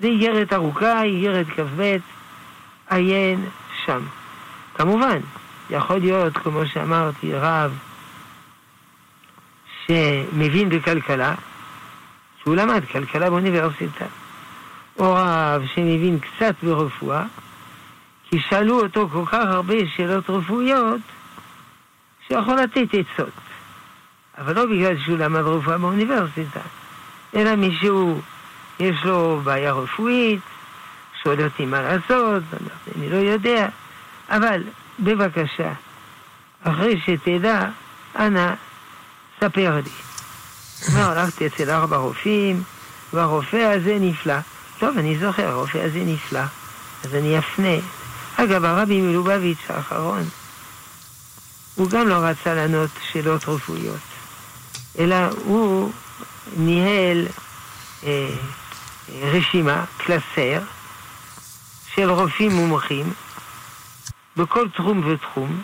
[0.00, 1.96] זה איגרת ארוכה, איגרת כ"ב,
[2.90, 3.44] עיין
[3.84, 4.00] שם.
[4.74, 5.18] כמובן,
[5.70, 7.78] יכול להיות, כמו שאמרתי, רב
[9.88, 11.34] שמבין בכלכלה,
[12.42, 14.04] שהוא למד כלכלה באוניברסיטה,
[14.98, 17.24] או רב שמבין קצת ברפואה,
[18.30, 21.00] כי שאלו אותו כל כך הרבה שאלות רפואיות,
[22.28, 23.32] שיכול לתת עצות.
[24.38, 26.60] אבל לא בגלל שהוא למד רפואה באוניברסיטה,
[27.36, 28.20] אלא מישהו,
[28.80, 30.40] יש לו בעיה רפואית,
[31.22, 32.42] שואל אותי מה לעשות,
[32.96, 33.68] אני לא יודע,
[34.30, 34.62] אבל
[35.00, 35.72] בבקשה,
[36.62, 37.68] אחרי שתדע,
[38.18, 38.54] אנא,
[39.40, 39.90] ספר לי.
[40.88, 42.62] אומר, הלכתי אצל ארבע רופאים,
[43.12, 44.34] והרופא הזה נפלא.
[44.78, 46.40] טוב, אני זוכר, הרופא הזה נפלא,
[47.04, 47.76] אז אני אפנה
[48.36, 50.28] אגב, הרבי מלובביץ' האחרון,
[51.74, 54.00] הוא גם לא רצה לענות שאלות רפואיות,
[54.98, 55.92] אלא הוא
[56.56, 57.26] ניהל
[58.04, 58.28] אה,
[59.22, 60.60] רשימה, קלסר,
[61.94, 63.12] של רופאים מומחים
[64.36, 65.62] בכל תחום ותחום,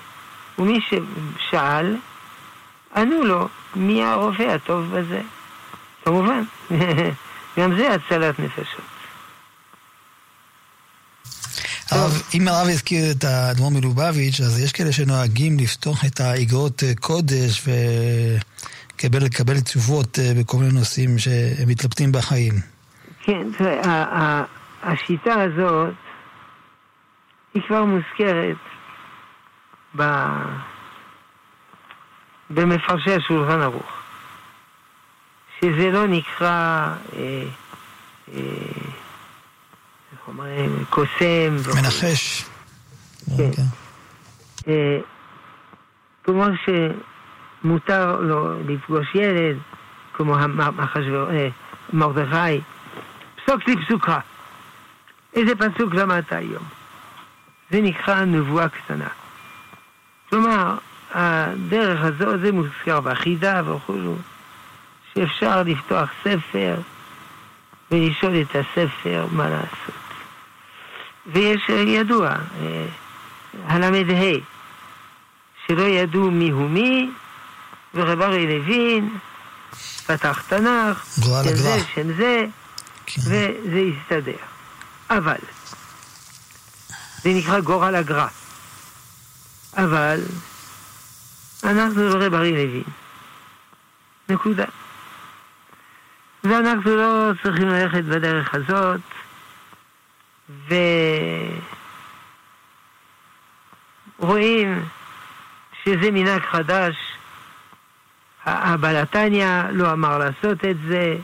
[0.59, 1.97] ומי ששאל,
[2.97, 5.20] ענו לו מי הרופא הטוב בזה.
[6.05, 6.42] כמובן,
[7.59, 8.84] גם זה הצלת נפשות.
[11.90, 16.92] הרב, אם הרב הזכיר את האדמו"ר מלובביץ', אז יש כאלה שנוהגים לפתוח את האגרות אה,
[17.01, 17.62] קודש
[19.03, 22.55] ולקבל תשובות אה, בכל מיני נושאים שהם מתלבטים בחיים.
[23.22, 24.42] כן, תראה,
[24.82, 25.95] השיטה הזאת
[27.55, 28.57] היא כבר מוזכרת
[29.97, 30.03] ב...
[32.51, 33.92] במפרשי השולחן ערוך,
[35.61, 37.45] שזה לא נקרא אה,
[38.32, 38.40] אה,
[40.28, 41.57] אומרים, קוסם.
[41.76, 42.45] מנחש.
[43.36, 43.45] כן.
[43.49, 43.64] אוקיי.
[44.68, 44.99] אה,
[46.24, 49.57] כמו שמותר לו לפגוש ילד,
[50.12, 50.47] כמו אה,
[51.92, 52.61] מרדכי,
[53.36, 54.18] פסוק לפסוקך.
[55.34, 56.64] איזה פסוק למדת היום?
[57.70, 59.09] זה נקרא נבואה קטנה.
[60.30, 60.74] כלומר,
[61.15, 64.15] הדרך הזו, זה מוזכר בחידה וכו',
[65.15, 66.75] שאפשר לפתוח ספר
[67.91, 70.05] ולשאול את הספר מה לעשות.
[71.27, 72.87] ויש אה, ידוע, אה,
[73.67, 73.91] הל"ה,
[75.67, 77.11] שלא ידעו מי הוא מי,
[77.95, 79.19] ורב ארי לוין
[80.07, 82.45] פתח תנ"ך, שם זה, שם זה,
[83.07, 83.21] כן.
[83.25, 84.33] וזה יסתדר.
[85.11, 85.37] אבל,
[87.23, 88.27] זה נקרא גורל הגר"א.
[89.77, 90.21] אבל,
[91.65, 92.83] אנחנו לא רב ארי לוין.
[94.29, 94.65] נקודה.
[96.45, 99.01] ואנחנו לא צריכים ללכת בדרך הזאת,
[104.19, 104.85] ורואים
[105.85, 106.97] שזה מנהג חדש.
[108.47, 111.17] הבעל התניא לא אמר לעשות את זה,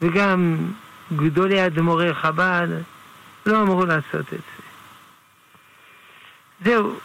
[0.00, 0.56] וגם
[1.16, 2.68] גדולי אדמו"רי חב"ד
[3.46, 4.62] לא אמרו לעשות את זה.
[6.64, 6.98] זהו,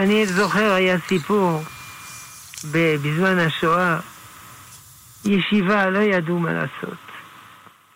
[0.00, 1.64] אני זוכר, היה סיפור
[2.70, 3.98] בזמן השואה,
[5.24, 6.98] ישיבה, לא ידעו מה לעשות.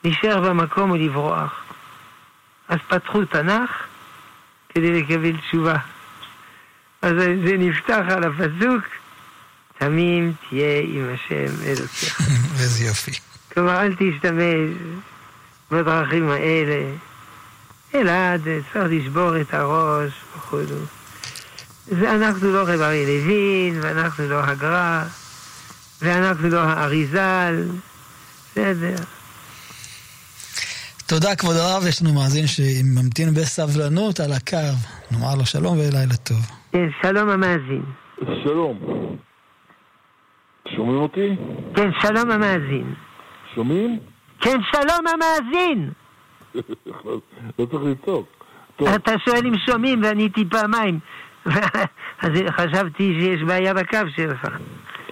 [0.04, 1.62] נשאר במקום ולברוח.
[2.68, 3.70] אז פתחו תנ"ך
[4.68, 5.76] כדי לקבל תשובה.
[7.02, 8.84] אז זה נפתח על הפסוק,
[9.78, 12.20] תמים תהיה עם השם אלוקיך.
[12.60, 13.10] איזה יופי.
[13.54, 14.70] כלומר, אל תשתמש
[15.70, 16.84] בדרכים האלה.
[17.94, 18.42] אלעד
[18.72, 20.58] צריך לשבור את הראש וכו'.
[21.88, 25.04] ואנחנו לא רב ארי לוין, ואנחנו לא הגר"א,
[26.02, 27.64] ואנחנו לא האריזל.
[28.50, 28.96] בסדר.
[31.06, 34.56] תודה כבוד הרב, יש לנו מאזין שממתין בסבלנות על הקו.
[35.10, 36.40] נאמר לו שלום ולילה טוב.
[36.72, 37.82] כן, שלום המאזין.
[38.44, 38.78] שלום.
[40.76, 41.36] שומעים אותי?
[41.76, 42.94] כן, שלום המאזין.
[43.54, 43.98] שומעים?
[44.40, 45.90] כן, שלום המאזין!
[47.58, 48.28] לא צריך לצעוק.
[48.94, 50.98] אתה שואל אם שומעים ועניתי פעמיים.
[52.22, 54.48] אז חשבתי שיש בעיה בקו שלך.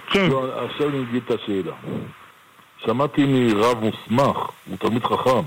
[0.07, 1.73] כן, לא, עכשיו אני אגיד את השאלה.
[2.85, 5.41] שמעתי מרב מוסמך, הוא תלמיד חכם,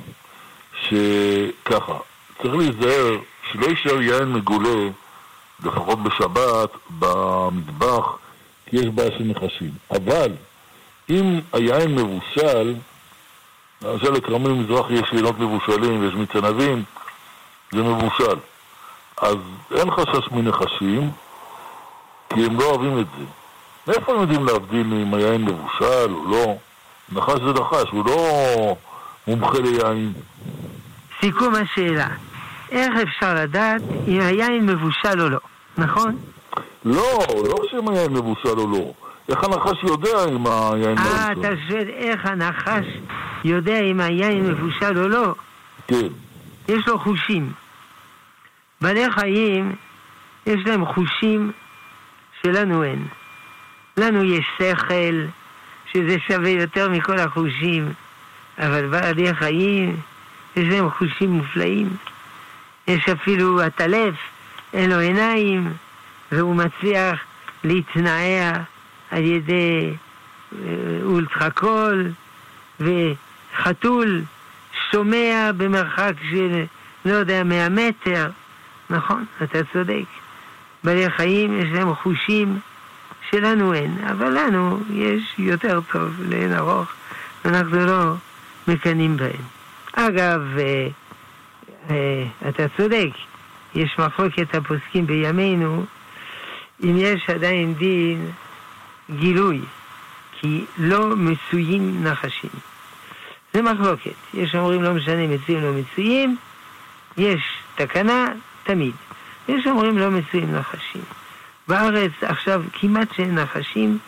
[0.80, 1.99] שככה,
[2.43, 3.18] צריך להיזהר
[3.53, 4.91] שלא יישאר יין מגולה,
[5.64, 8.18] לפחות בשבת, במטבח,
[8.66, 9.70] כי יש בעיה של נחשים.
[9.91, 10.32] אבל,
[11.11, 12.74] אם היין מבושל,
[13.82, 16.82] למשל לכרמל מזרחי יש לילות מבושלים ויש מיץ ענבים,
[17.72, 18.37] זה מבושל.
[19.17, 19.37] אז
[19.71, 21.11] אין חשש מנחשים,
[22.29, 23.25] כי הם לא אוהבים את זה.
[23.89, 26.57] מאיפה הם יודעים להבדיל אם היין מבושל או לא?
[27.12, 28.77] נחש זה נחש, הוא לא
[29.27, 30.12] מומחה ליין.
[31.21, 32.09] סיכום השאלה.
[32.71, 35.39] איך אפשר לדעת אם היין מבושל או לא,
[35.79, 36.17] נכון?
[36.85, 38.93] לא, לא שאם היין מבושל או לא.
[39.29, 41.69] איך הנחש יודע אם היין אה, אתה מבושל?
[41.69, 42.87] שואל איך הנחש
[43.45, 45.35] יודע אם היין מבושל או לא?
[45.87, 46.09] כן.
[46.69, 47.53] יש לו חושים.
[48.85, 49.72] בעלי חיים,
[50.47, 51.53] יש להם חושים
[52.43, 53.07] שלנו אין.
[53.97, 55.24] לנו יש שכל,
[55.93, 57.93] שזה שווה יותר מכל החושים,
[58.59, 59.97] אבל בעלי חיים,
[60.57, 61.97] יש להם חושים מופלאים.
[62.87, 64.14] יש אפילו עטלף,
[64.72, 65.72] אין לו עיניים,
[66.32, 67.20] והוא מצליח
[67.64, 68.53] להתנעע
[69.11, 69.95] על ידי
[70.53, 70.68] אה,
[71.03, 72.11] אולטרקול,
[72.80, 74.22] וחתול
[74.91, 76.64] שומע במרחק של,
[77.05, 78.30] לא יודע, 100 מטר.
[78.91, 80.05] נכון, אתה צודק.
[80.85, 82.59] בעלי חיים יש להם חושים
[83.30, 86.89] שלנו אין, אבל לנו יש יותר טוב לאין ארוך,
[87.45, 88.14] ואנחנו לא
[88.68, 89.43] מקנאים בהם.
[89.93, 90.89] אגב, אה,
[91.91, 93.11] אה, אתה צודק,
[93.74, 95.85] יש מחלוקת הפוסקים בימינו
[96.85, 98.30] אם יש עדיין דין
[99.18, 99.61] גילוי,
[100.41, 102.51] כי לא מצויים נחשים.
[103.55, 104.14] זה מחלוקת.
[104.35, 106.37] יש אומרים לא משנה מצויים לא מצויים,
[107.16, 107.43] יש
[107.74, 108.26] תקנה
[108.65, 108.95] תמיד.
[109.49, 111.03] יש אומרים לא מצויים נחשים.
[111.69, 113.99] בארץ עכשיו כמעט שאין נחשים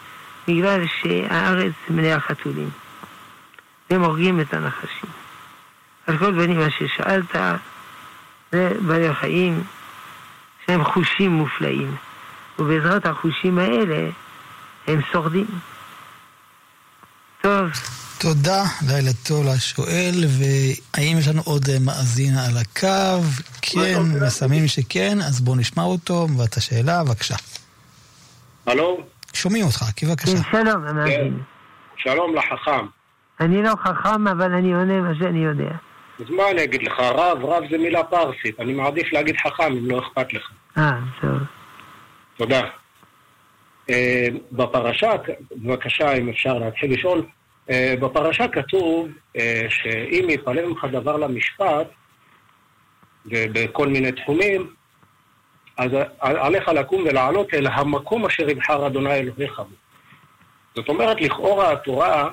[0.49, 2.71] בגלל שהארץ מלאה חתולים.
[3.91, 5.11] והם הורגים את הנחשים.
[6.07, 7.37] על כל פנים מה ששאלת
[8.53, 9.63] זה בעלי חיים
[10.67, 11.97] שהם חושים מופלאים.
[12.59, 14.09] ובעזרת החושים האלה
[14.87, 15.47] הם שורדים.
[18.29, 23.23] תודה, לילה טוב לשואל, והאם יש לנו עוד אה, מאזין על הקו?
[23.63, 27.35] כן, מסמנים שכן, אז בואו נשמע אותו, ואת השאלה, בבקשה.
[28.67, 29.01] הלו?
[29.33, 30.37] שומעים אותך, כי בבקשה.
[30.37, 31.43] כן, שלום, המאזין.
[31.97, 32.87] שלום לחכם.
[33.41, 35.71] אני לא חכם, אבל אני עונה מה שאני יודע.
[36.21, 37.01] אז מה אני אגיד לך?
[37.01, 38.61] רב, רב זה מילה פרסית.
[38.61, 40.51] אני מעדיף להגיד חכם אם לא אכפת לך.
[40.79, 41.39] אה, טוב.
[42.37, 42.61] תודה.
[43.91, 45.13] אה, בפרשה,
[45.57, 47.23] בבקשה, אם אפשר להתחיל לשאול,
[47.71, 51.87] בפרשה כתוב אה, שאם יפלא ממך דבר למשפט,
[53.27, 54.75] ובכל מיני תחומים,
[55.77, 55.91] אז
[56.21, 59.61] על- עליך לקום ולעלות אל המקום אשר יבחר אדוני אלוהיך.
[60.75, 62.31] זאת אומרת, לכאורה התורה,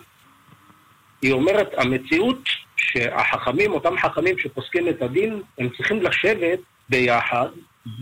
[1.21, 6.59] היא אומרת, המציאות שהחכמים, אותם חכמים שפוסקים את הדין, הם צריכים לשבת
[6.89, 7.47] ביחד,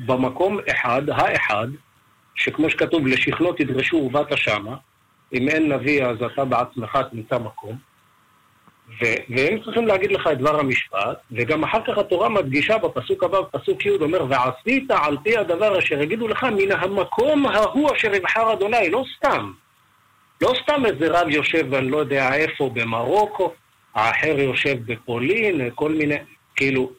[0.05, 1.67] במקום אחד, האחד,
[2.35, 4.75] שכמו שכתוב, לשכנו תדרשו ובאת שמה,
[5.33, 7.77] אם אין נביא אז אתה בעצמך תמצא מקום,
[9.01, 13.41] ו- והם צריכים להגיד לך את דבר המשפט, וגם אחר כך התורה מדגישה בפסוק הבא,
[13.41, 18.53] בפסוק י', אומר, ועשית על פי הדבר אשר יגידו לך מן המקום ההוא אשר יבחר
[18.53, 19.51] אדוני, לא סתם.
[20.41, 23.53] לא סתם איזה רב יושב, אני לא יודע איפה, במרוקו,
[23.95, 26.15] האחר יושב בפולין, כל מיני,
[26.55, 26.91] כאילו,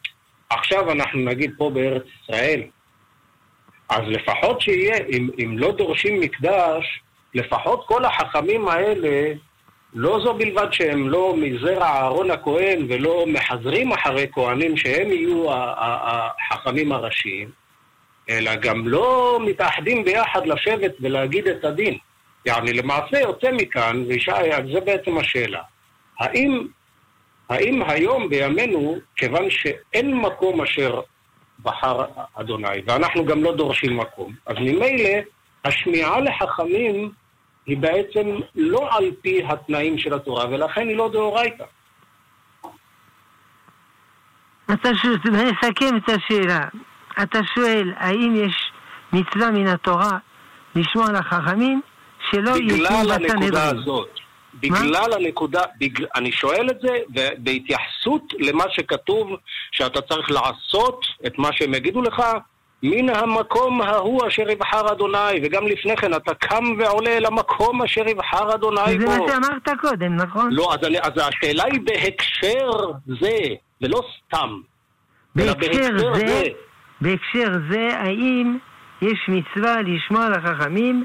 [0.50, 2.62] עכשיו אנחנו נגיד פה בארץ ישראל,
[3.88, 7.00] אז לפחות שיהיה, אם, אם לא דורשים מקדש,
[7.34, 9.32] לפחות כל החכמים האלה,
[9.94, 16.92] לא זו בלבד שהם לא מזרע אהרון הכהן ולא מחזרים אחרי כהנים שהם יהיו החכמים
[16.92, 17.50] הראשיים,
[18.28, 21.98] אלא גם לא מתאחדים ביחד לשבת ולהגיד את הדין.
[22.46, 24.32] יעני, למעשה יוצא מכאן, וישי,
[24.72, 25.62] זה בעצם השאלה.
[26.20, 26.66] האם,
[27.48, 31.00] האם היום בימינו, כיוון שאין מקום אשר
[31.62, 32.04] בחר
[32.34, 35.18] אדוני, ואנחנו גם לא דורשים מקום, אז ממילא
[35.64, 37.10] השמיעה לחכמים
[37.66, 41.64] היא בעצם לא על פי התנאים של התורה, ולכן היא לא דאורייתא.
[44.72, 46.64] אתה מסכם את השאלה.
[47.22, 48.72] אתה שואל, האם יש
[49.12, 50.18] מצווה מן התורה
[50.74, 51.80] לשמוע על החכמים
[52.30, 54.08] שלא יהיו בגלל הנקודה הזאת.
[54.54, 56.98] בגלל הנקודה, בגלל, אני שואל את זה
[57.38, 59.36] בהתייחסות למה שכתוב
[59.72, 62.22] שאתה צריך לעשות את מה שהם יגידו לך
[62.82, 68.08] מן המקום ההוא אשר יבחר אדוני, וגם לפני כן אתה קם ועולה אל המקום אשר
[68.08, 69.10] יבחר אדוני בו.
[69.12, 70.52] זה מה שאמרת קודם, נכון?
[70.52, 72.70] לא, אז, אני, אז השאלה היא בהקשר
[73.20, 73.38] זה,
[73.82, 74.60] ולא סתם.
[75.34, 76.42] בהקשר זה, זה,
[77.00, 78.58] בהקשר זה, האם
[79.02, 81.04] יש מצווה לשמוע לחכמים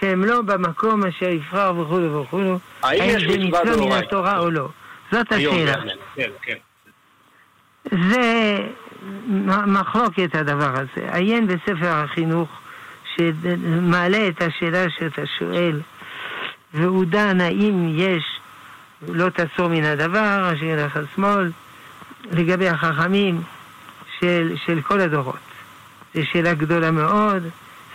[0.00, 4.68] שהם לא במקום אשר יבחר וכולו וכולו, האם זה מצווה מן התורה או לא?
[5.12, 5.74] זאת השאלה.
[6.14, 6.56] כן, כן.
[8.10, 8.58] זה
[9.66, 11.08] מחלוקת הדבר הזה.
[11.12, 12.48] עיין בספר החינוך
[13.16, 15.80] שמעלה את השאלה שאתה שואל,
[16.74, 18.24] והוא דן האם יש
[19.08, 21.50] לא תסור מן הדבר, אשר ילך על שמאל,
[22.30, 23.42] לגבי החכמים
[24.20, 25.36] של, של כל הדורות.
[26.14, 27.42] זו שאלה גדולה מאוד,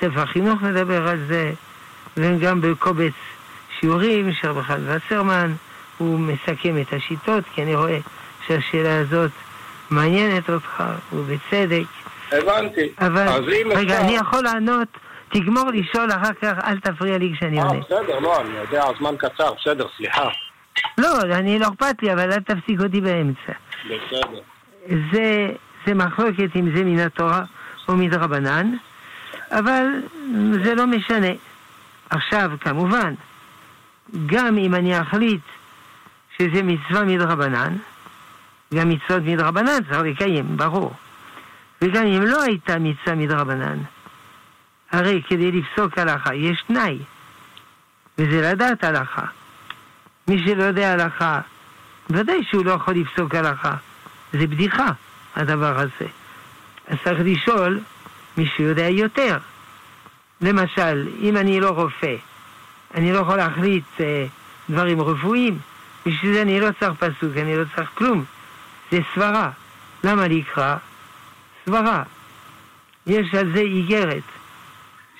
[0.02, 1.52] ספר החינוך מדבר על זה,
[2.18, 3.14] וגם בקובץ
[3.80, 5.54] שיעורים של רבי וסרמן,
[5.98, 8.00] הוא מסכם את השיטות, כי אני רואה
[8.48, 9.32] שהשאלה הזאת
[9.92, 10.84] מעניינת אותך,
[11.14, 11.84] ובצדק.
[12.32, 12.90] הבנתי.
[13.00, 13.28] אבל,
[13.76, 14.06] רגע, אפשר...
[14.06, 14.88] אני יכול לענות,
[15.30, 17.74] תגמור לשאול אחר כך, אל תפריע לי כשאני עונה.
[17.74, 20.30] אה, בסדר, לא, אני יודע, הזמן קצר, בסדר, סליחה.
[20.98, 23.54] לא, אני לא אכפת לי, אבל אל תפסיק אותי באמצע.
[23.86, 24.40] בסדר.
[25.12, 25.48] זה,
[25.88, 27.44] זה מחלוקת אם זה מן התורה
[27.88, 28.76] או מדרבנן,
[29.52, 29.86] אבל
[30.64, 31.28] זה לא משנה.
[32.10, 33.14] עכשיו, כמובן,
[34.26, 35.42] גם אם אני אחליט
[36.38, 37.76] שזה מצווה מדרבנן,
[38.74, 40.94] גם מצוות מדרבנן צריך לקיים, ברור.
[41.82, 43.78] וגם אם לא הייתה מצווה מדרבנן,
[44.92, 46.98] הרי כדי לפסוק הלכה יש תנאי,
[48.18, 49.26] וזה לדעת הלכה.
[50.28, 51.42] מי שלא יודע הלכה,
[52.10, 53.76] ודאי שהוא לא יכול לפסוק הלכה.
[54.34, 54.92] זה בדיחה,
[55.36, 56.08] הדבר הזה.
[56.88, 57.80] אז צריך לשאול
[58.38, 59.38] מי שיודע יותר.
[60.42, 62.16] למשל, אם אני לא רופא,
[62.96, 64.26] אני לא יכול להחליט אה,
[64.70, 65.60] דברים רפואיים,
[66.06, 68.26] בשביל זה אני לא צריך פסוק, אני לא צריך כלום.
[68.92, 69.50] זה סברה.
[70.04, 70.66] למה לקרוא?
[71.66, 72.04] סברה.
[73.08, 74.24] יש על זה איגרת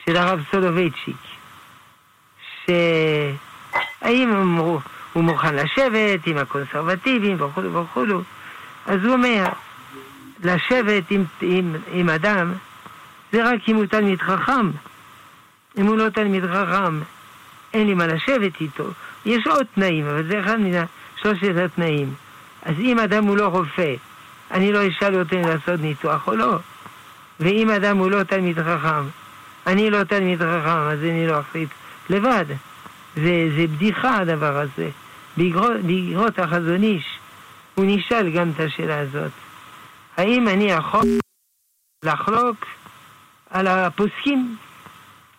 [0.06, 1.18] של הרב סולובייצ'יק,
[2.66, 4.80] שהאם הוא,
[5.14, 8.22] הוא מוכן לשבת עם הקונסרבטיבים וכולו וכולו,
[8.86, 9.46] אז הוא אומר,
[10.44, 12.54] לשבת עם, עם, עם אדם
[13.32, 14.72] זה רק אם הוא תלמיד חכם.
[15.78, 17.00] אם הוא לא תלמיד חכם,
[17.74, 18.84] אין לי מה לשבת איתו.
[19.26, 20.84] יש עוד תנאים, אבל זה אחד מן
[21.16, 22.14] שלושת התנאים.
[22.64, 23.94] אז אם אדם הוא לא רופא,
[24.52, 26.58] אני לא אשאל אותו אם לעשות ניתוח או לא.
[27.40, 29.08] ואם אדם הוא לא תלמיד חכם,
[29.68, 31.70] אני לא תלמיד חכם, אז אני לא אחליט
[32.10, 32.46] לבד.
[33.16, 34.90] זה, זה בדיחה הדבר הזה.
[35.38, 37.20] באגרות החזון איש,
[37.76, 39.32] הוא נשאל גם את השאלה הזאת.
[40.18, 41.06] האם אני יכול
[42.04, 42.66] לחלוק
[43.50, 44.56] על הפוסקים?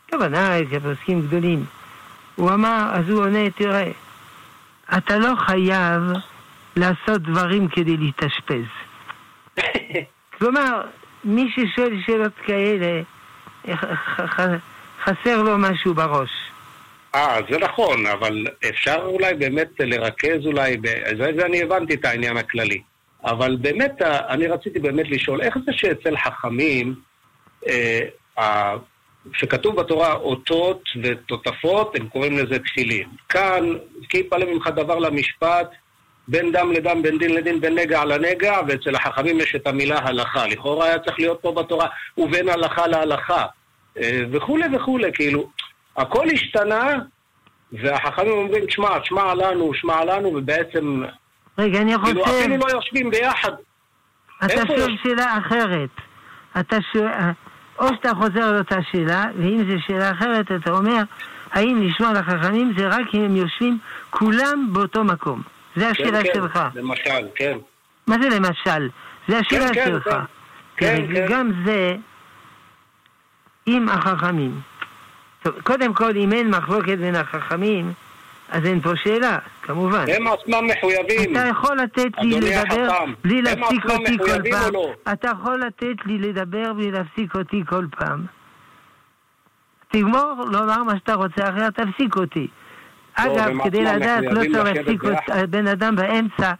[0.07, 0.51] הכוונה,
[0.83, 1.65] פוסקים גדולים.
[2.35, 3.91] הוא אמר, אז הוא עונה, תראה,
[4.97, 6.03] אתה לא חייב
[6.77, 8.65] לעשות דברים כדי להתאשפז.
[10.39, 10.83] כלומר,
[11.25, 13.03] מי ששואל שאלות כאלה,
[15.05, 16.31] חסר לו משהו בראש.
[17.15, 20.77] אה, זה נכון, אבל אפשר אולי באמת לרכז אולי,
[21.17, 22.81] זה, זה אני הבנתי את העניין הכללי.
[23.25, 26.95] אבל באמת, אני רציתי באמת לשאול, איך זה שאצל חכמים,
[27.69, 28.77] אה,
[29.33, 33.09] שכתוב בתורה אותות ותותפות, הם קוראים לזה תפילין.
[33.29, 33.77] כאן,
[34.09, 35.71] כי יפלא ממך דבר למשפט,
[36.29, 40.47] בין דם לדם, בין דין לדין, בין נגע לנגע, ואצל החכמים יש את המילה הלכה.
[40.47, 41.87] לכאורה היה צריך להיות פה בתורה,
[42.19, 43.47] ובין הלכה להלכה,
[43.99, 45.51] אה, וכולי וכולי, כאילו,
[45.97, 46.99] הכל השתנה,
[47.73, 51.03] והחכמים אומרים, שמע, שמע לנו, שמע לנו, ובעצם...
[51.59, 52.13] רגע, אני חושב...
[52.13, 53.53] כאילו, אפילו לא יושבים ביחד.
[54.45, 55.91] אתה שואל שאלה אחרת.
[56.61, 57.13] אתה שואל...
[57.79, 61.03] או שאתה חוזר על אותה שאלה, ואם זו שאלה אחרת, אתה אומר,
[61.53, 63.79] האם לשמוע לחכמים זה רק אם הם יושבים
[64.11, 65.43] כולם באותו מקום.
[65.81, 66.53] זה כן, השאלה כן, שלך.
[66.53, 67.59] כן, למשל, כן.
[68.07, 68.89] מה זה למשל?
[69.29, 70.05] זה השאלה כן, כן, שלך.
[70.77, 71.27] כן, כן, כן.
[71.29, 71.97] גם זה
[73.67, 74.61] עם החכמים.
[75.43, 77.93] טוב, קודם כל, אם אין מחלוקת בין החכמים,
[78.49, 80.05] אז אין פה שאלה, כמובן.
[80.17, 81.33] הם עצמם מחויבים.
[81.33, 83.13] אתה יכול לתת לי לדבר החכם.
[83.25, 84.73] בלי להפסיק אותי כל פעם.
[84.73, 84.93] לא?
[85.13, 88.25] אתה יכול לתת לי לדבר בלי להפסיק אותי כל פעם.
[89.89, 92.49] תגמור לומר מה שאתה רוצה, אחרת תפסיק אותי.
[93.15, 95.03] אגב, כדי לדעת לא צריך להפסיק
[95.51, 96.53] בן אדם באמצע,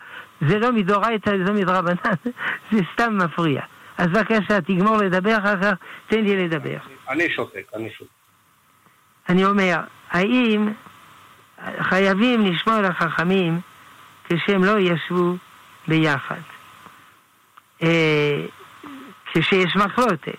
[0.49, 1.95] זה לא מדאורייתא, זה לא מדרבנן,
[2.73, 3.63] זה סתם מפריע.
[3.99, 5.73] אז בבקשה, תגמור לדבר, אחר כך
[6.07, 6.77] תן לי לדבר.
[7.09, 8.11] אני שותק, אני שותק.
[9.29, 9.77] אני אומר,
[10.11, 10.69] האם
[11.81, 13.61] חייבים לשמור על החכמים
[14.29, 15.37] כשהם לא ישבו
[15.89, 16.41] ביחד.
[17.83, 18.47] אה,
[19.33, 20.39] כשיש מחלוקת.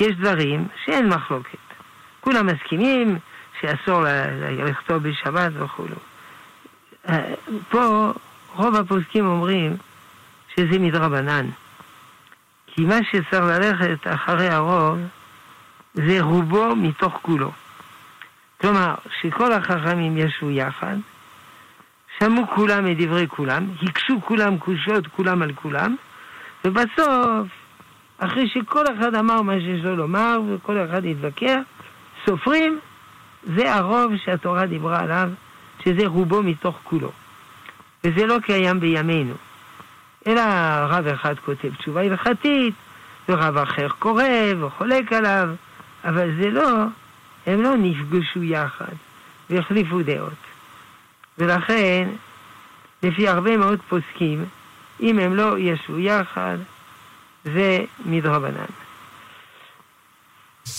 [0.00, 1.58] יש דברים שאין מחלוקת.
[2.20, 3.18] כולם מסכימים
[3.60, 4.04] שאסור
[4.50, 5.84] לכתוב בשבת וכו'.
[7.08, 7.34] אה,
[7.70, 8.12] פה
[8.54, 9.76] רוב הפוסקים אומרים
[10.56, 11.46] שזה מדרבנן.
[12.66, 14.98] כי מה שצריך ללכת אחרי הרוב
[15.94, 17.50] זה רובו מתוך כולו.
[18.60, 20.96] כלומר, שכל החכמים ישבו יחד,
[22.18, 25.96] שמעו כולם את דברי כולם, הקשו כולם קושות כולם על כולם,
[26.64, 27.48] ובסוף,
[28.18, 31.60] אחרי שכל אחד אמר מה שיש לו לומר וכל אחד התווכח,
[32.26, 32.78] סופרים,
[33.56, 35.30] זה הרוב שהתורה דיברה עליו,
[35.84, 37.10] שזה רובו מתוך כולו.
[38.04, 39.34] וזה לא קיים בימינו.
[40.26, 40.42] אלא
[40.88, 42.74] רב אחד כותב תשובה הלכתית,
[43.28, 44.24] ורב אחר קורא
[44.60, 45.48] וחולק עליו,
[46.04, 46.84] אבל זה לא,
[47.46, 48.92] הם לא נפגשו יחד
[49.50, 50.32] והחליפו דעות.
[51.38, 52.08] ולכן,
[53.02, 54.44] לפי הרבה מאוד פוסקים,
[55.00, 56.56] אם הם לא ישבו יחד,
[57.44, 58.83] זה מדרבנן.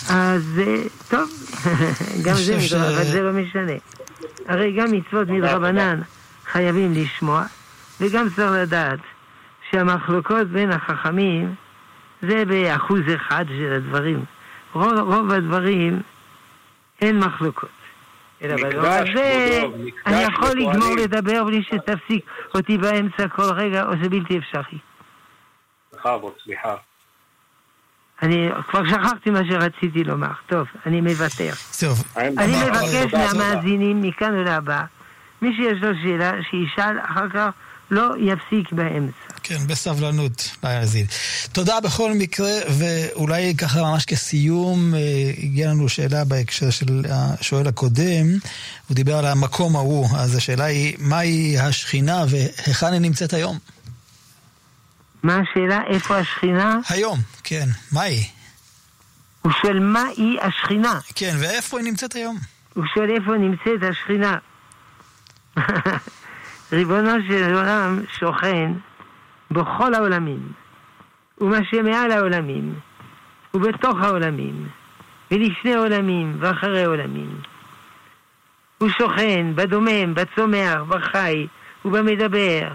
[0.10, 0.62] אז
[1.10, 1.30] טוב,
[2.26, 3.74] גם זה מדרבנן, אבל זה לא משנה.
[4.48, 6.02] הרי גם מצוות מדרבנן
[6.46, 7.44] חייבים לשמוע,
[8.02, 9.00] וגם צריך לדעת
[9.72, 11.56] שהמחלוקות בין החכמים
[12.22, 14.26] זה באחוז אחד של הדברים.
[14.74, 16.02] רוב, רוב הדברים
[17.02, 17.70] אין מחלוקות.
[18.42, 19.62] אלא בדבר הזה
[20.06, 22.26] אני יכול לגמור לדבר בלי שתפסיק
[22.56, 24.78] אותי באמצע כל רגע, או זה בלתי אפשרי.
[25.94, 26.76] בכבוד, סליחה.
[28.26, 30.32] אני כבר שכחתי מה שרציתי לומר.
[30.48, 31.54] טוב, אני מוותר.
[31.80, 32.04] טוב.
[32.18, 34.84] אני מבקש מהמאזינים מכאן ולהבא,
[35.42, 37.50] מי שיש לו שאלה, שישאל, אחר כך
[37.92, 39.18] לא יפסיק באמצע.
[39.44, 41.06] כן, בסבלנות, להאזין.
[41.52, 45.00] תודה בכל מקרה, ואולי ככה ממש כסיום, אה,
[45.38, 48.28] הגיעה לנו שאלה בהקשר של השואל הקודם,
[48.88, 53.58] הוא דיבר על המקום ההוא, אז השאלה היא, מהי השכינה והיכן היא נמצאת היום?
[55.26, 55.82] מה השאלה?
[55.88, 56.80] איפה השכינה?
[56.90, 57.66] היום, כן.
[57.92, 58.26] מה היא?
[59.42, 61.00] הוא שואל מה היא השכינה.
[61.16, 62.38] כן, ואיפה היא נמצאת היום?
[62.74, 64.38] הוא שואל איפה נמצאת השכינה.
[66.74, 68.72] ריבונו של עולם שוכן
[69.52, 70.52] בכל העולמים,
[71.42, 72.76] ומה שמעל העולמים,
[73.54, 74.68] ובתוך העולמים,
[75.32, 77.42] ולפני עולמים ואחרי עולמים.
[78.78, 81.48] הוא שוכן בדומם, בצומח, בחי
[81.86, 82.68] ובמדבר,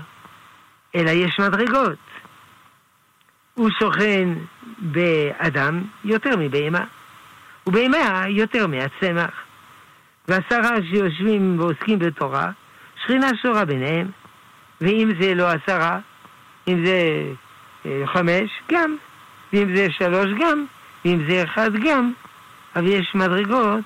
[0.94, 2.09] אלא יש מדרגות.
[3.60, 4.28] הוא שוכן
[4.78, 6.84] באדם יותר מבהמה,
[7.66, 9.30] ובהמה יותר מהצמח.
[10.28, 12.50] ועשרה שיושבים ועוסקים בתורה,
[13.02, 14.06] שכינה שורה ביניהם,
[14.80, 15.98] ואם זה לא עשרה,
[16.68, 17.22] אם זה
[17.86, 18.96] אה, חמש, גם,
[19.52, 20.64] ואם זה שלוש, גם,
[21.04, 22.12] ואם זה אחד, גם,
[22.76, 23.84] אבל יש מדרגות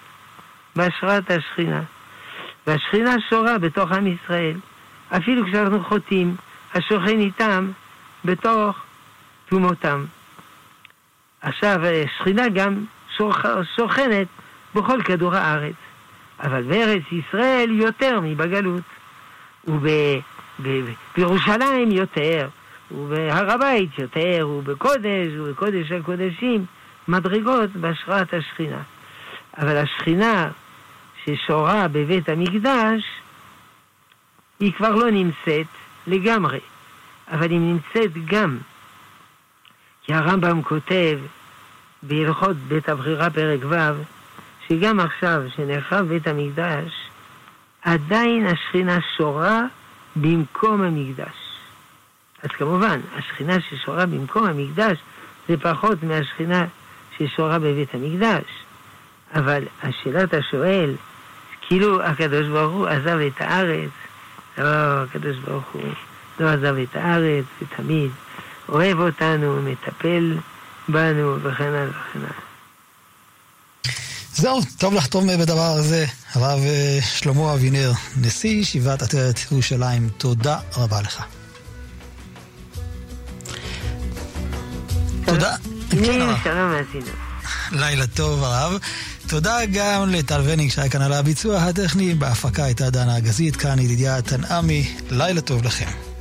[0.77, 1.81] בהשראת השכינה.
[2.67, 4.57] והשכינה שורה בתוך עם ישראל,
[5.17, 6.37] אפילו כשאנחנו חוטאים,
[6.75, 7.71] השוכן איתם
[8.25, 8.84] בתוך
[9.55, 10.05] תומותם.
[11.41, 12.85] עכשיו, השכינה גם
[13.77, 14.27] שוכנת
[14.75, 15.75] בכל כדור הארץ,
[16.41, 18.83] אבל בארץ ישראל יותר מבגלות.
[20.59, 22.49] ובירושלים יותר,
[22.91, 26.65] ובהר הבית יותר, ובקודש, ובקודש הקודשים,
[27.09, 28.83] מדרגות בהשראת השכינה.
[29.59, 30.51] אבל השכינה
[31.25, 33.03] ששורה בבית המקדש,
[34.61, 35.67] היא כבר לא נמצאת
[36.07, 36.61] לגמרי,
[37.29, 38.59] אבל היא נמצאת גם.
[40.05, 41.19] כי הרמב"ם כותב
[42.03, 43.75] בהלכות בית הבחירה פרק ו',
[44.69, 46.93] שגם עכשיו, שנחרב בית המקדש,
[47.83, 49.63] עדיין השכינה שורה
[50.17, 51.37] במקום המקדש.
[52.43, 54.99] אז כמובן, השכינה ששורה במקום המקדש
[55.49, 56.65] זה פחות מהשכינה
[57.19, 58.45] ששורה בבית המקדש.
[59.35, 60.95] אבל השאלת השואל,
[61.61, 63.91] כאילו הקדוש ברוך הוא עזב את הארץ,
[64.59, 65.83] לא, הקדוש ברוך הוא
[66.41, 68.11] לא עזב את הארץ, ותמיד
[68.69, 70.39] אוהב אותנו, מטפל
[70.89, 72.45] בנו, וכן הלאה וכן הלאה.
[74.35, 76.07] זהו, טוב לחתום בדבר הזה.
[76.33, 81.23] הרב אה, שלמה אבינר, נשיא ישיבת עטרת ירושלים, תודה רבה לך.
[85.27, 85.57] תודה.
[87.73, 88.79] לילה טוב, הרב.
[89.29, 94.23] תודה גם לטל וניג שהיה כאן על הביצוע הטכני, בהפקה הייתה דנה אגזית, כאן ידידיה
[94.23, 96.14] תנעמי, לילה טוב לכם.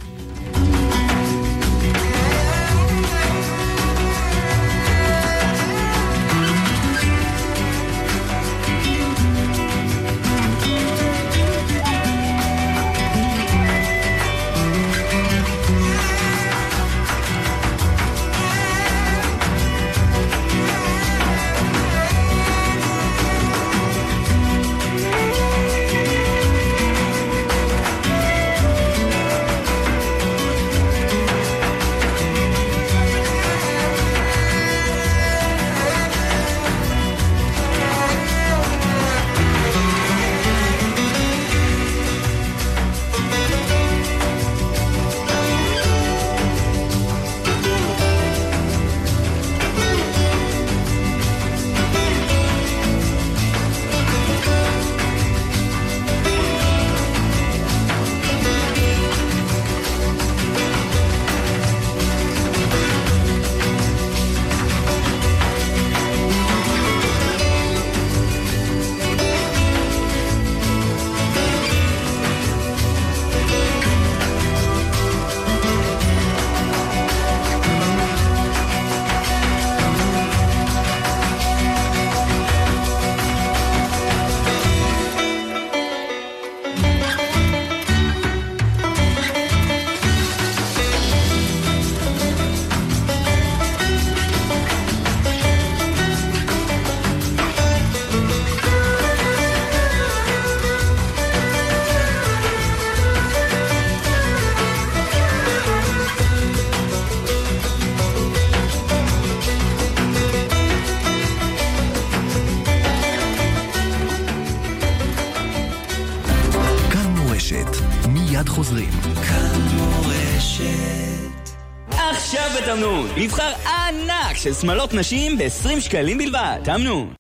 [124.53, 126.59] שמלות נשים ב-20 שקלים בלבד.
[126.63, 127.13] תמנון.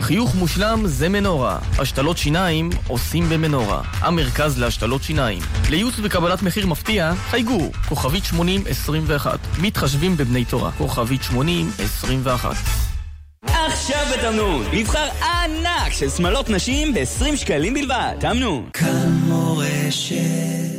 [0.00, 1.58] חיוך מושלם זה מנורה.
[1.78, 3.82] השתלות שיניים עושים במנורה.
[4.00, 5.38] המרכז להשתלות שיניים.
[5.70, 9.38] לייעוץ וקבלת מחיר מפתיע, חייגו, כוכבית 8021.
[9.58, 12.56] מתחשבים בבני תורה, כוכבית 8021.
[13.44, 18.14] עכשיו בתמנון, מבחר ענק של שמלות נשים ב-20 שקלים בלבד.
[18.20, 18.68] תמנון.
[18.72, 20.71] כאן מורשת